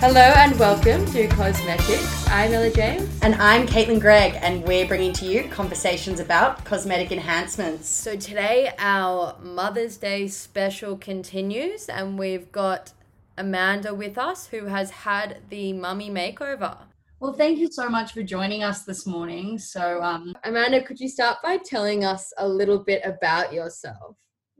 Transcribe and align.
Hello 0.00 0.20
and 0.20 0.56
welcome 0.60 1.04
to 1.06 1.26
Cosmetics. 1.26 2.28
I'm 2.28 2.52
Ella 2.52 2.70
James. 2.70 3.18
And 3.20 3.34
I'm 3.34 3.66
Caitlin 3.66 4.00
Gregg, 4.00 4.38
and 4.40 4.62
we're 4.62 4.86
bringing 4.86 5.12
to 5.14 5.26
you 5.26 5.48
conversations 5.48 6.20
about 6.20 6.64
cosmetic 6.64 7.10
enhancements. 7.10 7.88
So 7.88 8.14
today 8.14 8.72
our 8.78 9.36
Mother's 9.42 9.96
Day 9.96 10.28
special 10.28 10.96
continues, 10.96 11.88
and 11.88 12.16
we've 12.16 12.52
got 12.52 12.92
Amanda 13.36 13.92
with 13.92 14.18
us 14.18 14.46
who 14.46 14.66
has 14.66 14.92
had 14.92 15.38
the 15.50 15.72
mummy 15.72 16.10
makeover. 16.10 16.78
Well, 17.18 17.32
thank 17.32 17.58
you 17.58 17.68
so 17.68 17.88
much 17.88 18.12
for 18.12 18.22
joining 18.22 18.62
us 18.62 18.84
this 18.84 19.04
morning. 19.04 19.58
So, 19.58 20.00
um, 20.00 20.32
Amanda, 20.44 20.80
could 20.80 21.00
you 21.00 21.08
start 21.08 21.38
by 21.42 21.56
telling 21.56 22.04
us 22.04 22.32
a 22.38 22.48
little 22.48 22.78
bit 22.78 23.02
about 23.04 23.52
yourself? 23.52 24.14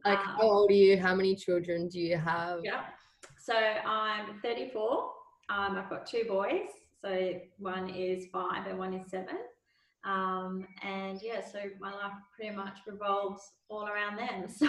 Like, 0.04 0.18
how 0.18 0.40
old 0.40 0.72
are 0.72 0.74
you? 0.74 0.98
How 0.98 1.14
many 1.14 1.36
children 1.36 1.88
do 1.88 2.00
you 2.00 2.16
have? 2.16 2.58
Yeah. 2.64 2.80
So 3.40 3.54
I'm 3.54 4.40
34 4.42 5.12
um, 5.48 5.76
I've 5.76 5.90
got 5.90 6.06
two 6.06 6.24
boys. 6.28 6.68
So 7.02 7.32
one 7.58 7.90
is 7.90 8.26
five 8.32 8.66
and 8.66 8.78
one 8.78 8.94
is 8.94 9.10
seven. 9.10 9.36
Um, 10.04 10.66
and 10.82 11.20
yeah, 11.22 11.40
so 11.44 11.58
my 11.80 11.92
life 11.92 12.12
pretty 12.34 12.54
much 12.54 12.78
revolves 12.86 13.52
all 13.68 13.86
around 13.86 14.16
them. 14.16 14.46
So 14.58 14.68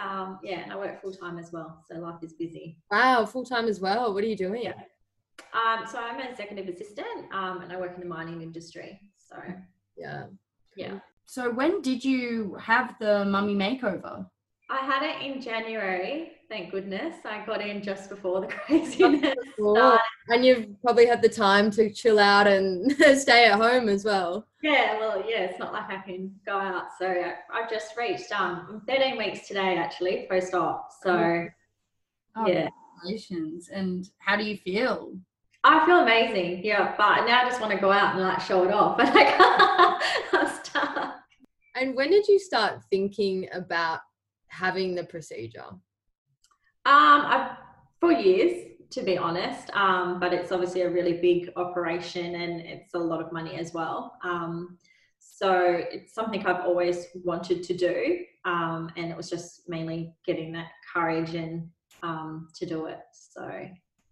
um, 0.00 0.38
yeah, 0.42 0.60
and 0.60 0.72
I 0.72 0.76
work 0.76 1.00
full 1.00 1.12
time 1.12 1.38
as 1.38 1.50
well. 1.50 1.82
So 1.88 1.98
life 1.98 2.22
is 2.22 2.34
busy. 2.34 2.76
Wow, 2.90 3.24
full 3.24 3.44
time 3.44 3.66
as 3.68 3.80
well. 3.80 4.12
What 4.14 4.22
are 4.22 4.26
you 4.26 4.36
doing? 4.36 4.62
Yeah. 4.62 4.74
Um, 5.54 5.86
so 5.86 5.98
I'm 5.98 6.20
an 6.20 6.26
executive 6.28 6.68
assistant 6.68 7.32
um, 7.32 7.62
and 7.62 7.72
I 7.72 7.78
work 7.78 7.92
in 7.94 8.00
the 8.00 8.06
mining 8.06 8.42
industry. 8.42 9.00
So 9.16 9.36
yeah. 9.96 10.26
Yeah. 10.76 10.98
So 11.26 11.50
when 11.50 11.80
did 11.80 12.04
you 12.04 12.56
have 12.60 12.94
the 13.00 13.24
mummy 13.24 13.54
makeover? 13.54 14.26
I 14.68 14.78
had 14.84 15.02
it 15.02 15.22
in 15.22 15.40
January. 15.40 16.32
Thank 16.50 16.72
goodness. 16.72 17.14
I 17.24 17.46
got 17.46 17.60
in 17.64 17.80
just 17.80 18.10
before 18.10 18.40
the 18.40 18.46
craziness 18.66 19.34
started. 19.54 20.00
And 20.30 20.44
you've 20.44 20.82
probably 20.82 21.06
had 21.06 21.22
the 21.22 21.28
time 21.28 21.70
to 21.70 21.92
chill 21.92 22.18
out 22.18 22.48
and 22.48 22.90
stay 23.16 23.46
at 23.46 23.54
home 23.54 23.88
as 23.88 24.04
well. 24.04 24.48
Yeah, 24.60 24.98
well, 24.98 25.24
yeah, 25.26 25.42
it's 25.42 25.60
not 25.60 25.72
like 25.72 25.88
I 25.88 25.98
can 25.98 26.34
go 26.44 26.58
out. 26.58 26.86
So 26.98 27.06
I've 27.54 27.70
just 27.70 27.96
reached 27.96 28.32
um 28.32 28.82
13 28.88 29.16
weeks 29.16 29.46
today 29.46 29.76
actually, 29.76 30.26
post 30.28 30.52
op. 30.52 30.90
So 31.00 31.46
oh, 32.34 32.46
yeah. 32.48 32.68
Congratulations. 33.00 33.68
And 33.68 34.10
how 34.18 34.36
do 34.36 34.42
you 34.42 34.56
feel? 34.56 35.16
I 35.62 35.86
feel 35.86 36.00
amazing, 36.00 36.64
yeah, 36.64 36.94
but 36.98 37.26
now 37.26 37.42
I 37.42 37.44
just 37.48 37.60
want 37.60 37.72
to 37.72 37.78
go 37.78 37.92
out 37.92 38.14
and 38.16 38.24
like 38.24 38.40
show 38.40 38.64
it 38.64 38.72
off. 38.72 38.96
But 38.98 39.14
I 39.14 39.24
can't. 39.24 40.02
I'm 40.32 40.64
stuck. 40.64 41.14
And 41.76 41.94
when 41.94 42.10
did 42.10 42.26
you 42.26 42.40
start 42.40 42.82
thinking 42.90 43.48
about 43.52 44.00
having 44.48 44.96
the 44.96 45.04
procedure? 45.04 45.66
Um, 46.86 47.22
I've, 47.26 47.50
for 48.00 48.12
years, 48.12 48.70
to 48.90 49.02
be 49.02 49.16
honest. 49.16 49.70
Um, 49.74 50.18
but 50.20 50.32
it's 50.32 50.52
obviously 50.52 50.82
a 50.82 50.90
really 50.90 51.14
big 51.14 51.50
operation 51.56 52.34
and 52.34 52.60
it's 52.60 52.94
a 52.94 52.98
lot 52.98 53.20
of 53.20 53.32
money 53.32 53.56
as 53.56 53.72
well. 53.72 54.16
Um, 54.24 54.78
so 55.18 55.84
it's 55.90 56.14
something 56.14 56.44
I've 56.46 56.64
always 56.64 57.06
wanted 57.24 57.62
to 57.64 57.74
do. 57.74 58.24
Um, 58.44 58.90
and 58.96 59.10
it 59.10 59.16
was 59.16 59.30
just 59.30 59.68
mainly 59.68 60.14
getting 60.24 60.52
that 60.52 60.68
courage 60.92 61.34
and 61.34 61.68
um, 62.02 62.48
to 62.54 62.66
do 62.66 62.86
it. 62.86 63.00
So 63.12 63.48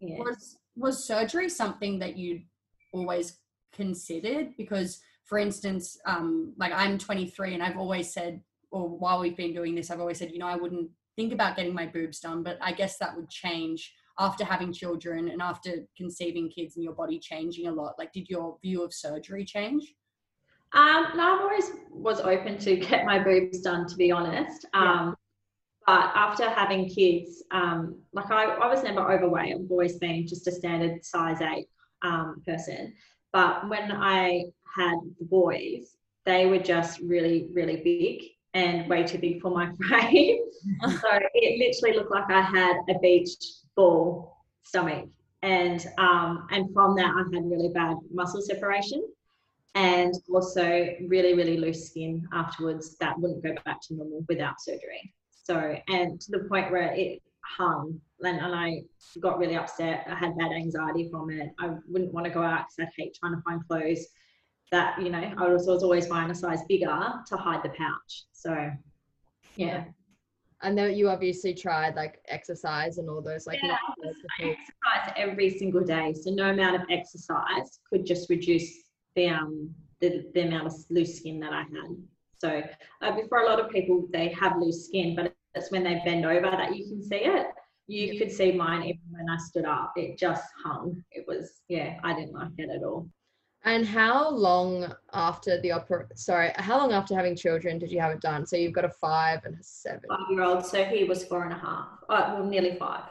yeah. 0.01 0.19
Was 0.19 0.59
was 0.77 1.05
surgery 1.05 1.49
something 1.49 1.99
that 1.99 2.17
you'd 2.17 2.45
always 2.93 3.39
considered? 3.73 4.55
Because 4.57 5.01
for 5.25 5.39
instance, 5.39 5.99
um, 6.07 6.55
like 6.57 6.73
I'm 6.73 6.99
23 6.99 7.55
and 7.55 7.63
I've 7.63 7.77
always 7.77 8.13
said 8.13 8.43
or 8.71 8.89
while 8.89 9.21
we've 9.21 9.37
been 9.37 9.55
doing 9.55 9.75
this, 9.75 9.91
I've 9.91 10.01
always 10.01 10.19
said, 10.19 10.31
you 10.33 10.39
know, 10.39 10.47
I 10.47 10.57
wouldn't 10.57 10.91
think 11.17 11.33
about 11.33 11.57
getting 11.57 11.75
my 11.75 11.87
boobs 11.87 12.21
done, 12.21 12.43
but 12.43 12.59
I 12.61 12.73
guess 12.73 12.99
that 12.99 13.17
would 13.17 13.29
change 13.29 13.93
after 14.19 14.45
having 14.45 14.73
children 14.73 15.29
and 15.29 15.41
after 15.41 15.87
conceiving 15.97 16.51
kids 16.51 16.77
and 16.77 16.85
your 16.85 16.95
body 16.95 17.19
changing 17.19 17.67
a 17.67 17.73
lot. 17.73 17.95
Like, 17.99 18.13
did 18.13 18.29
your 18.29 18.59
view 18.63 18.83
of 18.83 18.93
surgery 18.93 19.45
change? 19.45 19.95
Um, 20.73 21.07
no, 21.17 21.35
I've 21.35 21.41
always 21.41 21.71
was 21.91 22.21
open 22.21 22.59
to 22.59 22.77
get 22.77 23.07
my 23.07 23.19
boobs 23.19 23.61
done, 23.61 23.89
to 23.89 23.97
be 23.97 24.13
honest. 24.13 24.67
Um, 24.75 24.83
yeah. 24.83 25.13
But 25.87 26.13
after 26.15 26.51
having 26.51 26.89
kids, 26.89 27.43
um, 27.51 27.99
like 28.13 28.31
I, 28.31 28.45
I 28.45 28.69
was 28.69 28.83
never 28.83 29.11
overweight. 29.11 29.55
I've 29.55 29.71
always 29.71 29.97
been 29.97 30.27
just 30.27 30.47
a 30.47 30.53
standard 30.53 31.03
size 31.03 31.41
eight 31.41 31.69
um, 32.03 32.43
person. 32.47 32.93
But 33.33 33.69
when 33.71 33.93
I 33.93 34.45
had 34.77 34.99
the 35.19 35.25
boys, 35.25 35.97
they 36.27 36.47
were 36.47 36.59
just 36.59 37.01
really, 37.01 37.49
really 37.55 37.77
big 37.77 38.29
and 38.59 38.89
way 38.89 39.05
too 39.05 39.19
big 39.19 39.41
for 39.41 39.51
my 39.51 39.71
frame. 39.89 40.41
so 41.01 41.09
it 41.35 41.59
literally 41.59 41.97
looked 41.97 42.11
like 42.11 42.29
I 42.31 42.43
had 42.43 42.77
a 42.89 42.99
beach 42.99 43.31
ball 43.77 44.37
stomach. 44.65 45.09
And 45.43 45.87
um, 45.99 46.49
and 46.51 46.73
from 46.75 46.97
that 46.97 47.13
I 47.15 47.23
had 47.33 47.45
really 47.45 47.69
bad 47.69 47.97
muscle 48.13 48.43
separation 48.43 49.07
and 49.77 50.13
also 50.33 50.89
really, 51.07 51.35
really 51.35 51.57
loose 51.57 51.91
skin 51.91 52.27
afterwards 52.33 52.97
that 52.99 53.19
wouldn't 53.21 53.45
go 53.45 53.55
back 53.65 53.81
to 53.83 53.95
normal 53.95 54.25
without 54.29 54.61
surgery. 54.61 55.15
So 55.45 55.77
and 55.89 56.21
to 56.21 56.31
the 56.33 56.49
point 56.49 56.73
where 56.73 56.93
it 56.93 57.23
hung 57.45 58.01
and, 58.21 58.41
and 58.41 58.55
I 58.55 58.83
got 59.21 59.39
really 59.39 59.57
upset. 59.57 60.05
I 60.11 60.17
had 60.17 60.37
bad 60.37 60.51
anxiety 60.53 61.09
from 61.09 61.31
it. 61.31 61.51
I 61.61 61.71
wouldn't 61.89 62.13
want 62.13 62.27
to 62.27 62.33
go 62.33 62.43
out 62.43 62.67
because 62.67 62.89
I'd 62.89 63.03
hate 63.03 63.17
trying 63.19 63.37
to 63.37 63.43
find 63.43 63.67
clothes 63.67 64.09
that 64.71 65.01
you 65.01 65.11
know 65.11 65.33
I 65.37 65.49
was, 65.49 65.67
was 65.67 65.83
always 65.83 66.07
buying 66.07 66.31
a 66.31 66.35
size 66.35 66.61
bigger 66.69 66.87
to 67.27 67.37
hide 67.37 67.63
the 67.63 67.71
pouch. 67.71 68.25
So 68.33 68.71
yeah. 69.57 69.85
I 70.61 70.71
know 70.71 70.87
you 70.87 71.09
obviously 71.09 71.55
tried 71.55 71.95
like 71.95 72.21
exercise 72.29 72.99
and 72.99 73.09
all 73.09 73.23
those 73.23 73.47
like 73.47 73.61
yeah, 73.63 73.77
I 74.41 74.43
exercise 74.43 75.15
every 75.17 75.57
single 75.57 75.85
day. 75.85 76.15
So 76.15 76.31
no 76.31 76.51
amount 76.51 76.77
of 76.77 76.83
exercise 76.91 77.79
could 77.89 78.05
just 78.05 78.29
reduce 78.29 78.69
the 79.15 79.29
um 79.29 79.73
the, 80.01 80.25
the 80.35 80.43
amount 80.43 80.67
of 80.67 80.75
loose 80.91 81.19
skin 81.19 81.41
that 81.41 81.53
I 81.53 81.63
had. 81.63 81.97
So 82.39 82.63
uh, 83.03 83.17
for 83.29 83.39
a 83.39 83.47
lot 83.47 83.61
of 83.61 83.71
people 83.71 84.09
they 84.13 84.29
have 84.31 84.57
loose 84.59 84.87
skin, 84.87 85.15
but 85.15 85.35
it's 85.55 85.71
when 85.71 85.85
they 85.85 86.01
bend 86.05 86.25
over 86.25 86.51
that 86.51 86.77
you 86.77 86.87
can 86.89 87.03
see 87.03 87.23
it. 87.25 87.47
You 87.87 88.19
could 88.19 88.31
see 88.31 88.53
mine 88.53 88.83
even 88.83 89.01
when 89.11 89.31
I 89.31 89.39
stood 89.39 89.65
up. 89.65 89.93
It 89.97 90.19
just 90.19 90.45
hung. 90.63 91.03
It 91.11 91.25
was 91.27 91.63
yeah, 91.69 91.99
I 92.05 92.15
didn't 92.15 92.35
like 92.35 92.53
it 92.59 92.69
at 92.69 92.83
all. 92.83 93.09
And 93.69 93.87
how 93.87 94.31
long 94.31 94.95
after 95.13 95.61
the 95.61 95.73
opera? 95.73 96.07
Sorry, 96.15 96.53
how 96.55 96.79
long 96.79 96.93
after 96.93 97.15
having 97.15 97.37
children 97.37 97.79
did 97.79 97.93
you 97.93 98.01
have 98.01 98.13
it 98.13 98.23
done? 98.23 98.47
So 98.47 98.57
you've 98.57 98.73
got 98.73 98.87
a 98.87 98.89
five 98.89 99.45
and 99.45 99.55
a 99.61 99.63
seven. 99.63 100.01
Five 100.09 100.31
year 100.31 100.43
old. 100.43 100.65
So 100.65 100.85
he 100.85 101.05
was 101.05 101.25
four 101.27 101.45
and 101.45 101.53
a 101.53 101.59
half. 101.59 101.89
Oh, 102.09 102.35
well, 102.35 102.45
nearly 102.45 102.77
five. 102.79 103.03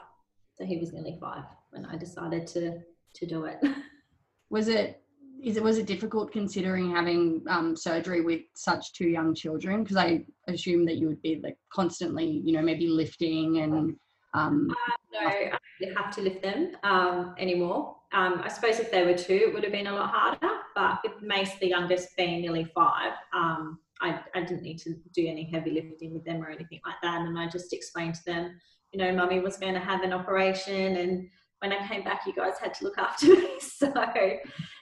So 0.56 0.66
he 0.66 0.78
was 0.78 0.94
nearly 0.94 1.16
five 1.22 1.44
when 1.70 1.86
I 1.86 1.96
decided 1.96 2.48
to 2.48 2.80
to 3.14 3.26
do 3.28 3.46
it. 3.46 3.60
Was 4.50 4.70
it? 4.70 5.04
Is 5.44 5.58
it 5.58 5.64
was 5.64 5.78
it 5.78 5.86
difficult 5.86 6.32
considering 6.32 6.90
having 6.90 7.44
um, 7.50 7.76
surgery 7.76 8.22
with 8.22 8.42
such 8.56 8.94
two 8.94 9.10
young 9.10 9.36
children? 9.36 9.84
Because 9.84 9.98
I 9.98 10.26
assume 10.48 10.86
that 10.86 10.96
you 10.96 11.08
would 11.08 11.22
be 11.22 11.40
like 11.44 11.58
constantly, 11.72 12.42
you 12.44 12.54
know, 12.54 12.62
maybe 12.62 12.88
lifting 12.88 13.60
and. 13.60 13.96
Um, 14.34 14.70
uh, 14.72 14.92
no, 15.14 15.28
I 15.28 15.52
don't 15.82 15.96
have 15.98 16.16
to 16.16 16.22
lift 16.22 16.42
them 16.42 16.72
um, 16.84 17.36
anymore. 17.38 17.97
Um, 18.14 18.42
I 18.44 18.48
suppose 18.48 18.80
if 18.80 18.92
they 18.92 19.06
were 19.06 19.18
two, 19.18 19.34
it 19.34 19.54
would 19.54 19.64
have 19.64 19.72
been 19.72 19.88
a 19.88 19.94
lot 19.94 20.10
harder. 20.10 20.56
But 20.76 21.00
with 21.04 21.22
Mace, 21.22 21.56
the 21.60 21.68
youngest, 21.68 22.16
being 22.16 22.42
nearly 22.42 22.64
five, 22.64 23.14
um, 23.34 23.80
I, 24.02 24.20
I 24.34 24.42
didn't 24.42 24.62
need 24.62 24.80
to 24.80 24.96
do 25.14 25.28
any 25.28 25.50
heavy 25.52 25.72
lifting 25.72 26.14
with 26.14 26.24
them 26.24 26.42
or 26.42 26.50
anything 26.50 26.80
like 26.86 26.96
that. 27.04 27.22
And 27.22 27.38
I 27.38 27.48
just 27.50 27.74
explained 27.74 28.16
to 28.16 28.26
them, 28.26 28.60
you 28.92 29.00
know, 29.00 29.12
mummy 29.12 29.40
was 29.40 29.58
going 29.58 29.74
to 29.74 29.80
have 29.80 30.04
an 30.04 30.14
operation. 30.14 30.98
And 30.98 31.28
when 31.60 31.74
I 31.74 31.86
came 31.88 32.04
back, 32.04 32.22
you 32.26 32.34
guys 32.34 32.54
had 32.62 32.74
to 32.76 32.84
look 32.84 32.98
after 32.98 33.28
me. 33.28 33.50
So, 33.60 33.94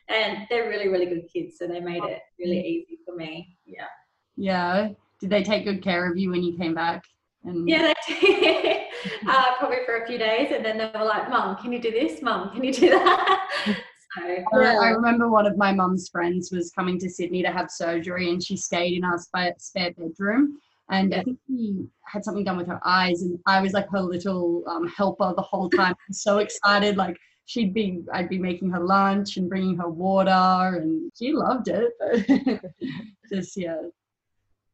and 0.08 0.46
they're 0.50 0.70
really, 0.70 0.88
really 0.88 1.08
good 1.08 1.28
kids. 1.34 1.58
So 1.58 1.68
they 1.68 1.80
made 1.80 2.04
it 2.04 2.22
really 2.40 2.62
easy 2.62 3.00
for 3.06 3.16
me. 3.16 3.58
Yeah. 3.66 3.88
Yeah. 4.38 4.90
Did 5.20 5.30
they 5.30 5.44
take 5.44 5.66
good 5.66 5.84
care 5.84 6.10
of 6.10 6.18
you 6.18 6.30
when 6.30 6.44
you 6.44 6.56
came 6.58 6.74
back? 6.74 7.04
And 7.44 7.68
yeah, 7.68 7.94
they 8.08 8.20
did. 8.20 8.82
uh, 9.28 9.56
probably 9.58 9.78
for 9.86 9.98
a 9.98 10.08
few 10.08 10.18
days, 10.18 10.52
and 10.52 10.64
then 10.64 10.78
they 10.78 10.92
were 10.94 11.06
like, 11.06 11.30
"Mum, 11.30 11.56
can 11.58 11.72
you 11.72 11.80
do 11.80 11.92
this? 11.92 12.22
Mum, 12.22 12.52
can 12.52 12.64
you 12.64 12.74
do 12.74 12.90
that?" 12.90 13.50
so, 14.18 14.62
yeah. 14.62 14.80
I 14.82 14.90
remember 14.90 15.30
one 15.30 15.46
of 15.46 15.58
my 15.58 15.72
mum's 15.72 16.10
friends 16.10 16.52
was 16.52 16.72
coming 16.72 17.00
to 17.00 17.10
Sydney 17.10 17.42
to 17.44 17.52
have 17.52 17.70
surgery, 17.70 18.30
and 18.30 18.44
she 18.44 18.58
stayed 18.58 18.98
in 18.98 19.04
our 19.04 19.18
spare 19.18 19.94
bedroom. 19.98 20.58
And 20.90 21.12
yeah. 21.12 21.20
I 21.20 21.24
think 21.24 21.40
she 21.48 21.88
had 22.04 22.24
something 22.24 22.44
done 22.44 22.58
with 22.58 22.68
her 22.68 22.80
eyes, 22.86 23.22
and 23.24 23.40
I 23.48 23.62
was 23.62 23.74
like 23.74 23.90
her 23.90 24.02
little 24.02 24.64
um, 24.68 24.88
helper 24.88 25.34
the 25.36 25.42
whole 25.42 25.70
time. 25.70 25.96
So 26.12 26.38
excited, 26.38 26.98
like 26.98 27.18
she'd 27.46 27.74
be 27.74 28.02
I'd 28.12 28.30
be 28.30 28.38
making 28.38 28.72
her 28.72 28.80
lunch 28.80 29.38
and 29.38 29.48
bringing 29.48 29.78
her 29.78 29.90
water 29.90 30.78
and 30.78 31.12
she 31.18 31.32
loved 31.32 31.70
it. 31.70 32.62
Just 33.32 33.56
yeah. 33.56 33.82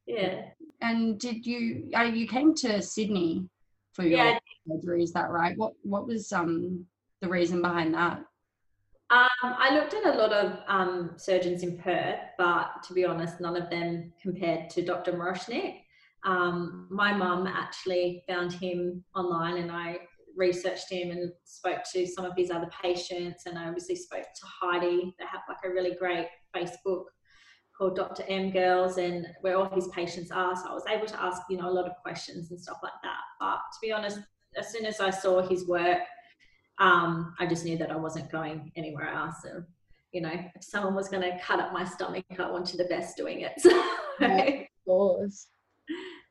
Yeah. 0.05 0.41
And 0.81 1.19
did 1.19 1.45
you 1.45 1.89
uh, 1.95 2.03
you 2.03 2.27
came 2.27 2.55
to 2.55 2.81
Sydney 2.81 3.47
for 3.93 4.03
your 4.03 4.19
yeah. 4.19 4.39
surgery? 4.67 5.03
Is 5.03 5.13
that 5.13 5.29
right? 5.29 5.57
What 5.57 5.73
what 5.83 6.07
was 6.07 6.31
um 6.31 6.85
the 7.21 7.29
reason 7.29 7.61
behind 7.61 7.93
that? 7.93 8.23
Um, 9.11 9.27
I 9.43 9.75
looked 9.75 9.93
at 9.93 10.05
a 10.05 10.17
lot 10.17 10.31
of 10.31 10.59
um, 10.69 11.11
surgeons 11.17 11.63
in 11.63 11.77
Perth, 11.77 12.19
but 12.37 12.81
to 12.87 12.93
be 12.93 13.03
honest, 13.03 13.41
none 13.41 13.57
of 13.57 13.69
them 13.69 14.13
compared 14.21 14.69
to 14.69 14.85
Dr. 14.85 15.11
Moroshnik. 15.11 15.81
Um, 16.23 16.87
my 16.89 17.11
mum 17.11 17.45
actually 17.45 18.23
found 18.25 18.53
him 18.53 19.03
online, 19.13 19.57
and 19.57 19.69
I 19.69 19.97
researched 20.37 20.89
him 20.89 21.11
and 21.11 21.29
spoke 21.43 21.79
to 21.91 22.07
some 22.07 22.23
of 22.23 22.31
his 22.37 22.51
other 22.51 22.69
patients. 22.81 23.43
And 23.47 23.59
I 23.59 23.67
obviously 23.67 23.97
spoke 23.97 24.23
to 24.23 24.45
Heidi. 24.45 25.13
They 25.19 25.25
have 25.25 25.41
like 25.49 25.57
a 25.65 25.69
really 25.69 25.95
great 25.95 26.27
Facebook 26.55 27.03
called 27.81 27.95
Dr. 27.95 28.23
M 28.27 28.51
Girls 28.51 28.97
and 28.97 29.25
where 29.41 29.57
all 29.57 29.67
his 29.73 29.87
patients 29.87 30.29
are. 30.29 30.55
So 30.55 30.69
I 30.69 30.73
was 30.73 30.83
able 30.87 31.07
to 31.07 31.19
ask, 31.19 31.41
you 31.49 31.57
know, 31.57 31.67
a 31.67 31.71
lot 31.71 31.87
of 31.87 31.93
questions 32.03 32.51
and 32.51 32.61
stuff 32.61 32.77
like 32.83 32.93
that. 33.01 33.17
But 33.39 33.55
to 33.55 33.79
be 33.81 33.91
honest, 33.91 34.19
as 34.55 34.71
soon 34.71 34.85
as 34.85 34.99
I 34.99 35.09
saw 35.09 35.41
his 35.41 35.67
work, 35.67 36.01
um, 36.77 37.33
I 37.39 37.47
just 37.47 37.65
knew 37.65 37.79
that 37.79 37.89
I 37.89 37.95
wasn't 37.95 38.31
going 38.31 38.71
anywhere 38.75 39.09
else. 39.09 39.45
And, 39.45 39.65
you 40.11 40.21
know, 40.21 40.29
if 40.31 40.63
someone 40.63 40.93
was 40.93 41.09
going 41.09 41.23
to 41.23 41.39
cut 41.39 41.59
up 41.59 41.73
my 41.73 41.83
stomach, 41.83 42.23
I 42.37 42.51
wanted 42.51 42.77
the 42.77 42.85
best 42.85 43.17
doing 43.17 43.41
it. 43.41 43.53
So, 44.19 44.27
yeah, 44.27 44.43
of 44.43 44.67
course. 44.85 45.47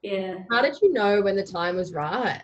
Yeah. 0.02 0.34
How 0.48 0.62
did 0.62 0.76
you 0.80 0.92
know 0.92 1.22
when 1.22 1.34
the 1.34 1.42
time 1.42 1.74
was 1.74 1.92
right? 1.92 2.40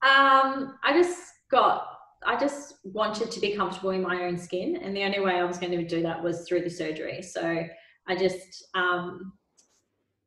Um, 0.00 0.78
I 0.82 0.92
just 0.94 1.20
got 1.50 1.93
I 2.26 2.38
just 2.38 2.76
wanted 2.84 3.30
to 3.30 3.40
be 3.40 3.54
comfortable 3.54 3.90
in 3.90 4.02
my 4.02 4.24
own 4.24 4.38
skin, 4.38 4.76
and 4.76 4.96
the 4.96 5.04
only 5.04 5.20
way 5.20 5.34
I 5.34 5.44
was 5.44 5.58
going 5.58 5.72
to 5.72 5.86
do 5.86 6.02
that 6.02 6.22
was 6.22 6.46
through 6.48 6.62
the 6.62 6.70
surgery. 6.70 7.22
So 7.22 7.66
I 8.08 8.16
just 8.16 8.66
um, 8.74 9.32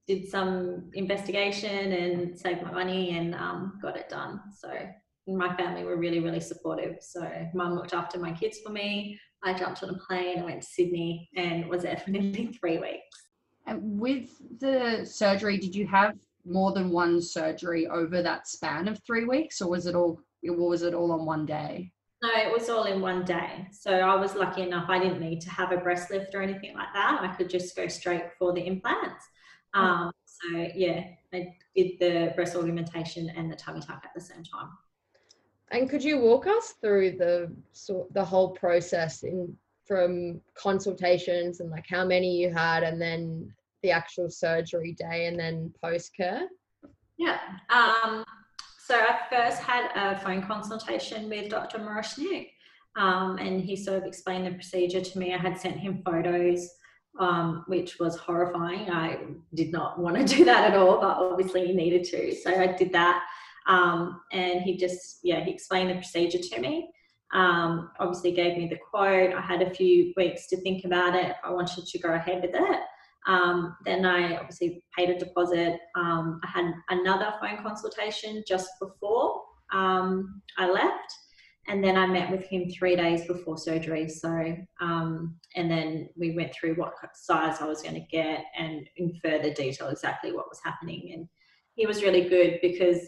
did 0.07 0.27
some 0.27 0.89
investigation 0.93 1.91
and 1.91 2.37
saved 2.37 2.61
my 2.61 2.71
money 2.71 3.17
and 3.17 3.35
um, 3.35 3.79
got 3.81 3.97
it 3.97 4.09
done. 4.09 4.39
So 4.55 4.71
my 5.27 5.55
family 5.55 5.83
were 5.83 5.97
really, 5.97 6.19
really 6.19 6.39
supportive. 6.39 6.97
So 7.01 7.29
mum 7.53 7.75
looked 7.75 7.93
after 7.93 8.17
my 8.17 8.31
kids 8.31 8.59
for 8.65 8.71
me. 8.71 9.19
I 9.43 9.53
jumped 9.53 9.83
on 9.83 9.89
a 9.89 9.97
plane, 9.99 10.39
I 10.39 10.45
went 10.45 10.61
to 10.61 10.67
Sydney, 10.67 11.29
and 11.35 11.67
was 11.67 11.83
there 11.83 11.97
for 11.97 12.09
nearly 12.11 12.47
three 12.47 12.79
weeks. 12.79 13.27
And 13.67 13.99
with 13.99 14.29
the 14.59 15.05
surgery, 15.05 15.57
did 15.57 15.75
you 15.75 15.85
have 15.87 16.15
more 16.45 16.71
than 16.71 16.89
one 16.89 17.21
surgery 17.21 17.87
over 17.87 18.21
that 18.21 18.47
span 18.47 18.87
of 18.87 19.01
three 19.05 19.25
weeks, 19.25 19.61
or 19.61 19.69
was 19.69 19.85
it 19.85 19.95
all? 19.95 20.21
Or 20.47 20.69
was 20.69 20.81
it 20.83 20.93
all 20.93 21.11
on 21.11 21.25
one 21.25 21.45
day? 21.45 21.91
No, 22.23 22.29
it 22.35 22.51
was 22.51 22.69
all 22.69 22.85
in 22.85 22.99
one 22.99 23.23
day. 23.25 23.67
So 23.71 23.91
I 23.91 24.15
was 24.15 24.35
lucky 24.35 24.63
enough; 24.63 24.89
I 24.89 24.99
didn't 24.99 25.19
need 25.19 25.41
to 25.41 25.49
have 25.51 25.71
a 25.71 25.77
breast 25.77 26.09
lift 26.09 26.33
or 26.33 26.41
anything 26.41 26.73
like 26.75 26.93
that. 26.93 27.19
I 27.21 27.27
could 27.35 27.49
just 27.49 27.75
go 27.75 27.87
straight 27.87 28.33
for 28.39 28.53
the 28.53 28.65
implants. 28.65 29.25
Oh. 29.75 29.81
Um, 29.81 30.11
so 30.25 30.67
yeah, 30.75 31.03
I 31.33 31.55
did 31.75 31.99
the 31.99 32.33
breast 32.35 32.55
augmentation 32.55 33.29
and 33.35 33.51
the 33.51 33.55
tummy 33.55 33.81
tuck 33.81 34.01
at 34.03 34.11
the 34.15 34.21
same 34.21 34.43
time. 34.43 34.69
And 35.71 35.89
could 35.89 36.03
you 36.03 36.19
walk 36.19 36.47
us 36.47 36.75
through 36.81 37.17
the 37.17 37.51
sort 37.73 38.11
the 38.13 38.23
whole 38.23 38.51
process 38.51 39.23
in 39.23 39.55
from 39.85 40.41
consultations 40.55 41.59
and 41.59 41.69
like 41.69 41.85
how 41.89 42.05
many 42.05 42.35
you 42.37 42.51
had, 42.53 42.83
and 42.83 43.01
then 43.01 43.53
the 43.83 43.91
actual 43.91 44.29
surgery 44.29 44.93
day 44.93 45.27
and 45.27 45.39
then 45.39 45.73
post 45.83 46.15
care? 46.15 46.47
Yeah. 47.17 47.39
Um, 47.69 48.23
so 48.87 48.95
I 48.95 49.19
first 49.29 49.61
had 49.61 49.89
a 49.95 50.17
phone 50.17 50.41
consultation 50.41 51.29
with 51.29 51.49
Dr. 51.49 51.79
Moroshnik, 51.79 52.51
um, 52.95 53.37
and 53.37 53.59
he 53.59 53.75
sort 53.75 53.97
of 53.97 54.05
explained 54.05 54.47
the 54.47 54.51
procedure 54.51 55.01
to 55.01 55.19
me. 55.19 55.33
I 55.33 55.37
had 55.37 55.59
sent 55.59 55.77
him 55.77 56.01
photos, 56.05 56.69
um, 57.19 57.65
which 57.67 57.99
was 57.99 58.15
horrifying. 58.15 58.89
I 58.89 59.19
did 59.53 59.73
not 59.73 59.99
want 59.99 60.15
to 60.15 60.23
do 60.37 60.45
that 60.45 60.71
at 60.71 60.77
all, 60.77 61.01
but 61.01 61.17
obviously 61.17 61.67
he 61.67 61.73
needed 61.73 62.05
to. 62.05 62.33
So 62.33 62.57
I 62.57 62.67
did 62.67 62.93
that. 62.93 63.25
Um, 63.67 64.21
and 64.31 64.61
he 64.61 64.77
just, 64.77 65.19
yeah, 65.21 65.43
he 65.43 65.51
explained 65.51 65.89
the 65.89 65.95
procedure 65.95 66.39
to 66.39 66.61
me. 66.61 66.89
Um, 67.33 67.91
obviously 67.99 68.31
gave 68.31 68.57
me 68.57 68.69
the 68.69 68.77
quote. 68.89 69.33
I 69.33 69.41
had 69.41 69.61
a 69.61 69.69
few 69.69 70.13
weeks 70.15 70.47
to 70.47 70.61
think 70.61 70.85
about 70.85 71.13
it 71.13 71.25
if 71.25 71.35
I 71.43 71.49
wanted 71.49 71.85
to 71.85 71.99
go 71.99 72.13
ahead 72.13 72.41
with 72.41 72.55
it. 72.55 72.79
Um, 73.27 73.75
then 73.85 74.05
I 74.05 74.37
obviously 74.37 74.83
paid 74.97 75.09
a 75.09 75.19
deposit. 75.19 75.77
Um, 75.95 76.39
I 76.43 76.47
had 76.47 76.73
another 76.89 77.33
phone 77.41 77.61
consultation 77.61 78.43
just 78.47 78.69
before 78.79 79.41
um, 79.73 80.41
I 80.57 80.69
left. 80.69 81.13
And 81.69 81.83
then 81.83 81.97
I 81.97 82.07
met 82.07 82.31
with 82.31 82.45
him 82.45 82.69
three 82.69 82.95
days 82.95 83.27
before 83.27 83.57
surgery. 83.57 84.07
So, 84.07 84.55
um, 84.79 85.35
and 85.55 85.69
then 85.69 86.07
we 86.15 86.33
went 86.33 86.53
through 86.55 86.75
what 86.75 86.93
size 87.13 87.57
I 87.59 87.65
was 87.65 87.81
going 87.81 87.95
to 87.95 88.07
get 88.09 88.45
and 88.57 88.87
in 88.95 89.19
further 89.21 89.53
detail 89.53 89.89
exactly 89.89 90.31
what 90.31 90.47
was 90.49 90.61
happening. 90.63 91.11
And 91.13 91.27
he 91.75 91.85
was 91.85 92.03
really 92.03 92.29
good 92.29 92.59
because 92.61 93.01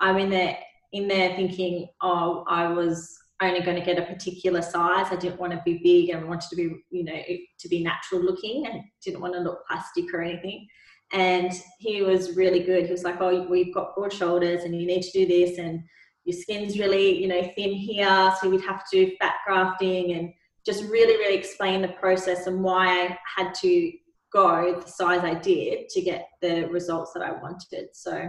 I'm 0.00 0.16
in 0.16 0.30
there, 0.30 0.56
in 0.92 1.08
there 1.08 1.36
thinking, 1.36 1.88
oh, 2.00 2.46
I 2.48 2.68
was 2.68 3.18
only 3.42 3.60
going 3.60 3.78
to 3.78 3.84
get 3.84 3.98
a 3.98 4.02
particular 4.02 4.62
size. 4.62 5.06
I 5.10 5.16
didn't 5.16 5.40
want 5.40 5.52
to 5.52 5.62
be 5.64 5.80
big 5.82 6.14
and 6.14 6.28
wanted 6.28 6.48
to 6.50 6.56
be, 6.56 6.74
you 6.90 7.04
know, 7.04 7.20
to 7.58 7.68
be 7.68 7.82
natural 7.82 8.22
looking 8.22 8.66
and 8.66 8.82
didn't 9.04 9.20
want 9.20 9.34
to 9.34 9.40
look 9.40 9.66
plastic 9.68 10.12
or 10.14 10.22
anything. 10.22 10.66
And 11.12 11.52
he 11.78 12.02
was 12.02 12.36
really 12.36 12.60
good. 12.60 12.86
He 12.86 12.92
was 12.92 13.04
like, 13.04 13.20
"Oh, 13.20 13.46
we've 13.48 13.74
got 13.74 13.94
broad 13.94 14.12
shoulders, 14.12 14.64
and 14.64 14.74
you 14.74 14.86
need 14.86 15.02
to 15.02 15.12
do 15.12 15.26
this, 15.26 15.58
and 15.58 15.80
your 16.24 16.36
skin's 16.36 16.78
really, 16.78 17.20
you 17.20 17.28
know, 17.28 17.42
thin 17.54 17.72
here, 17.72 18.34
so 18.40 18.50
we'd 18.50 18.60
have 18.62 18.82
to 18.90 19.06
do 19.06 19.16
fat 19.20 19.36
grafting 19.46 20.12
and 20.12 20.32
just 20.66 20.82
really, 20.84 21.16
really 21.16 21.36
explain 21.36 21.80
the 21.80 21.88
process 21.88 22.48
and 22.48 22.62
why 22.62 22.88
I 22.88 23.18
had 23.36 23.54
to 23.62 23.92
go 24.32 24.80
the 24.80 24.90
size 24.90 25.22
I 25.22 25.34
did 25.34 25.88
to 25.90 26.00
get 26.00 26.28
the 26.42 26.64
results 26.64 27.12
that 27.14 27.22
I 27.22 27.30
wanted. 27.30 27.90
So 27.92 28.28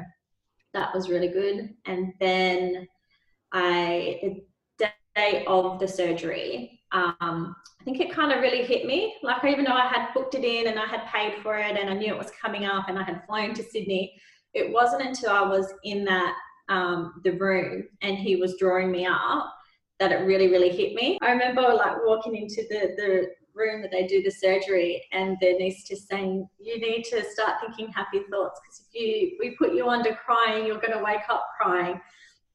that 0.74 0.94
was 0.94 1.10
really 1.10 1.30
good. 1.30 1.74
And 1.88 2.13
then 2.19 2.88
I 3.51 4.19
day 5.17 5.43
of 5.47 5.79
the 5.79 5.87
surgery, 5.87 6.79
um, 6.91 7.55
I 7.81 7.83
think 7.83 7.99
it 7.99 8.11
kind 8.11 8.31
of 8.31 8.41
really 8.41 8.63
hit 8.63 8.85
me. 8.85 9.15
Like, 9.23 9.43
even 9.45 9.65
though 9.65 9.71
I 9.71 9.87
had 9.87 10.13
booked 10.13 10.35
it 10.35 10.43
in 10.43 10.67
and 10.67 10.79
I 10.79 10.85
had 10.85 11.05
paid 11.07 11.41
for 11.41 11.57
it 11.57 11.77
and 11.77 11.89
I 11.89 11.93
knew 11.93 12.13
it 12.13 12.17
was 12.17 12.31
coming 12.41 12.65
up 12.65 12.89
and 12.89 12.97
I 12.97 13.03
had 13.03 13.23
flown 13.25 13.53
to 13.55 13.63
Sydney, 13.63 14.19
it 14.53 14.71
wasn't 14.71 15.03
until 15.03 15.31
I 15.31 15.41
was 15.41 15.73
in 15.83 16.05
that 16.05 16.35
um, 16.69 17.21
the 17.23 17.31
room 17.31 17.83
and 18.01 18.17
he 18.17 18.35
was 18.35 18.57
drawing 18.57 18.91
me 18.91 19.05
up 19.05 19.53
that 19.99 20.11
it 20.11 20.25
really, 20.25 20.47
really 20.49 20.69
hit 20.69 20.93
me. 20.93 21.17
I 21.21 21.31
remember 21.31 21.61
like 21.61 22.05
walking 22.05 22.35
into 22.35 22.63
the, 22.69 22.93
the 22.97 23.27
room 23.55 23.81
that 23.81 23.91
they 23.91 24.05
do 24.05 24.21
the 24.21 24.29
surgery 24.29 25.03
and 25.11 25.37
the 25.41 25.47
anaesthetist 25.47 26.07
saying, 26.09 26.47
you 26.59 26.79
need 26.79 27.03
to 27.05 27.23
start 27.31 27.55
thinking 27.61 27.91
happy 27.91 28.21
thoughts 28.29 28.59
because 28.61 28.83
if 28.93 29.01
you 29.01 29.37
we 29.39 29.55
put 29.55 29.73
you 29.73 29.87
under 29.87 30.13
crying, 30.13 30.67
you're 30.67 30.79
going 30.79 30.97
to 30.97 31.03
wake 31.03 31.27
up 31.29 31.45
crying 31.59 31.99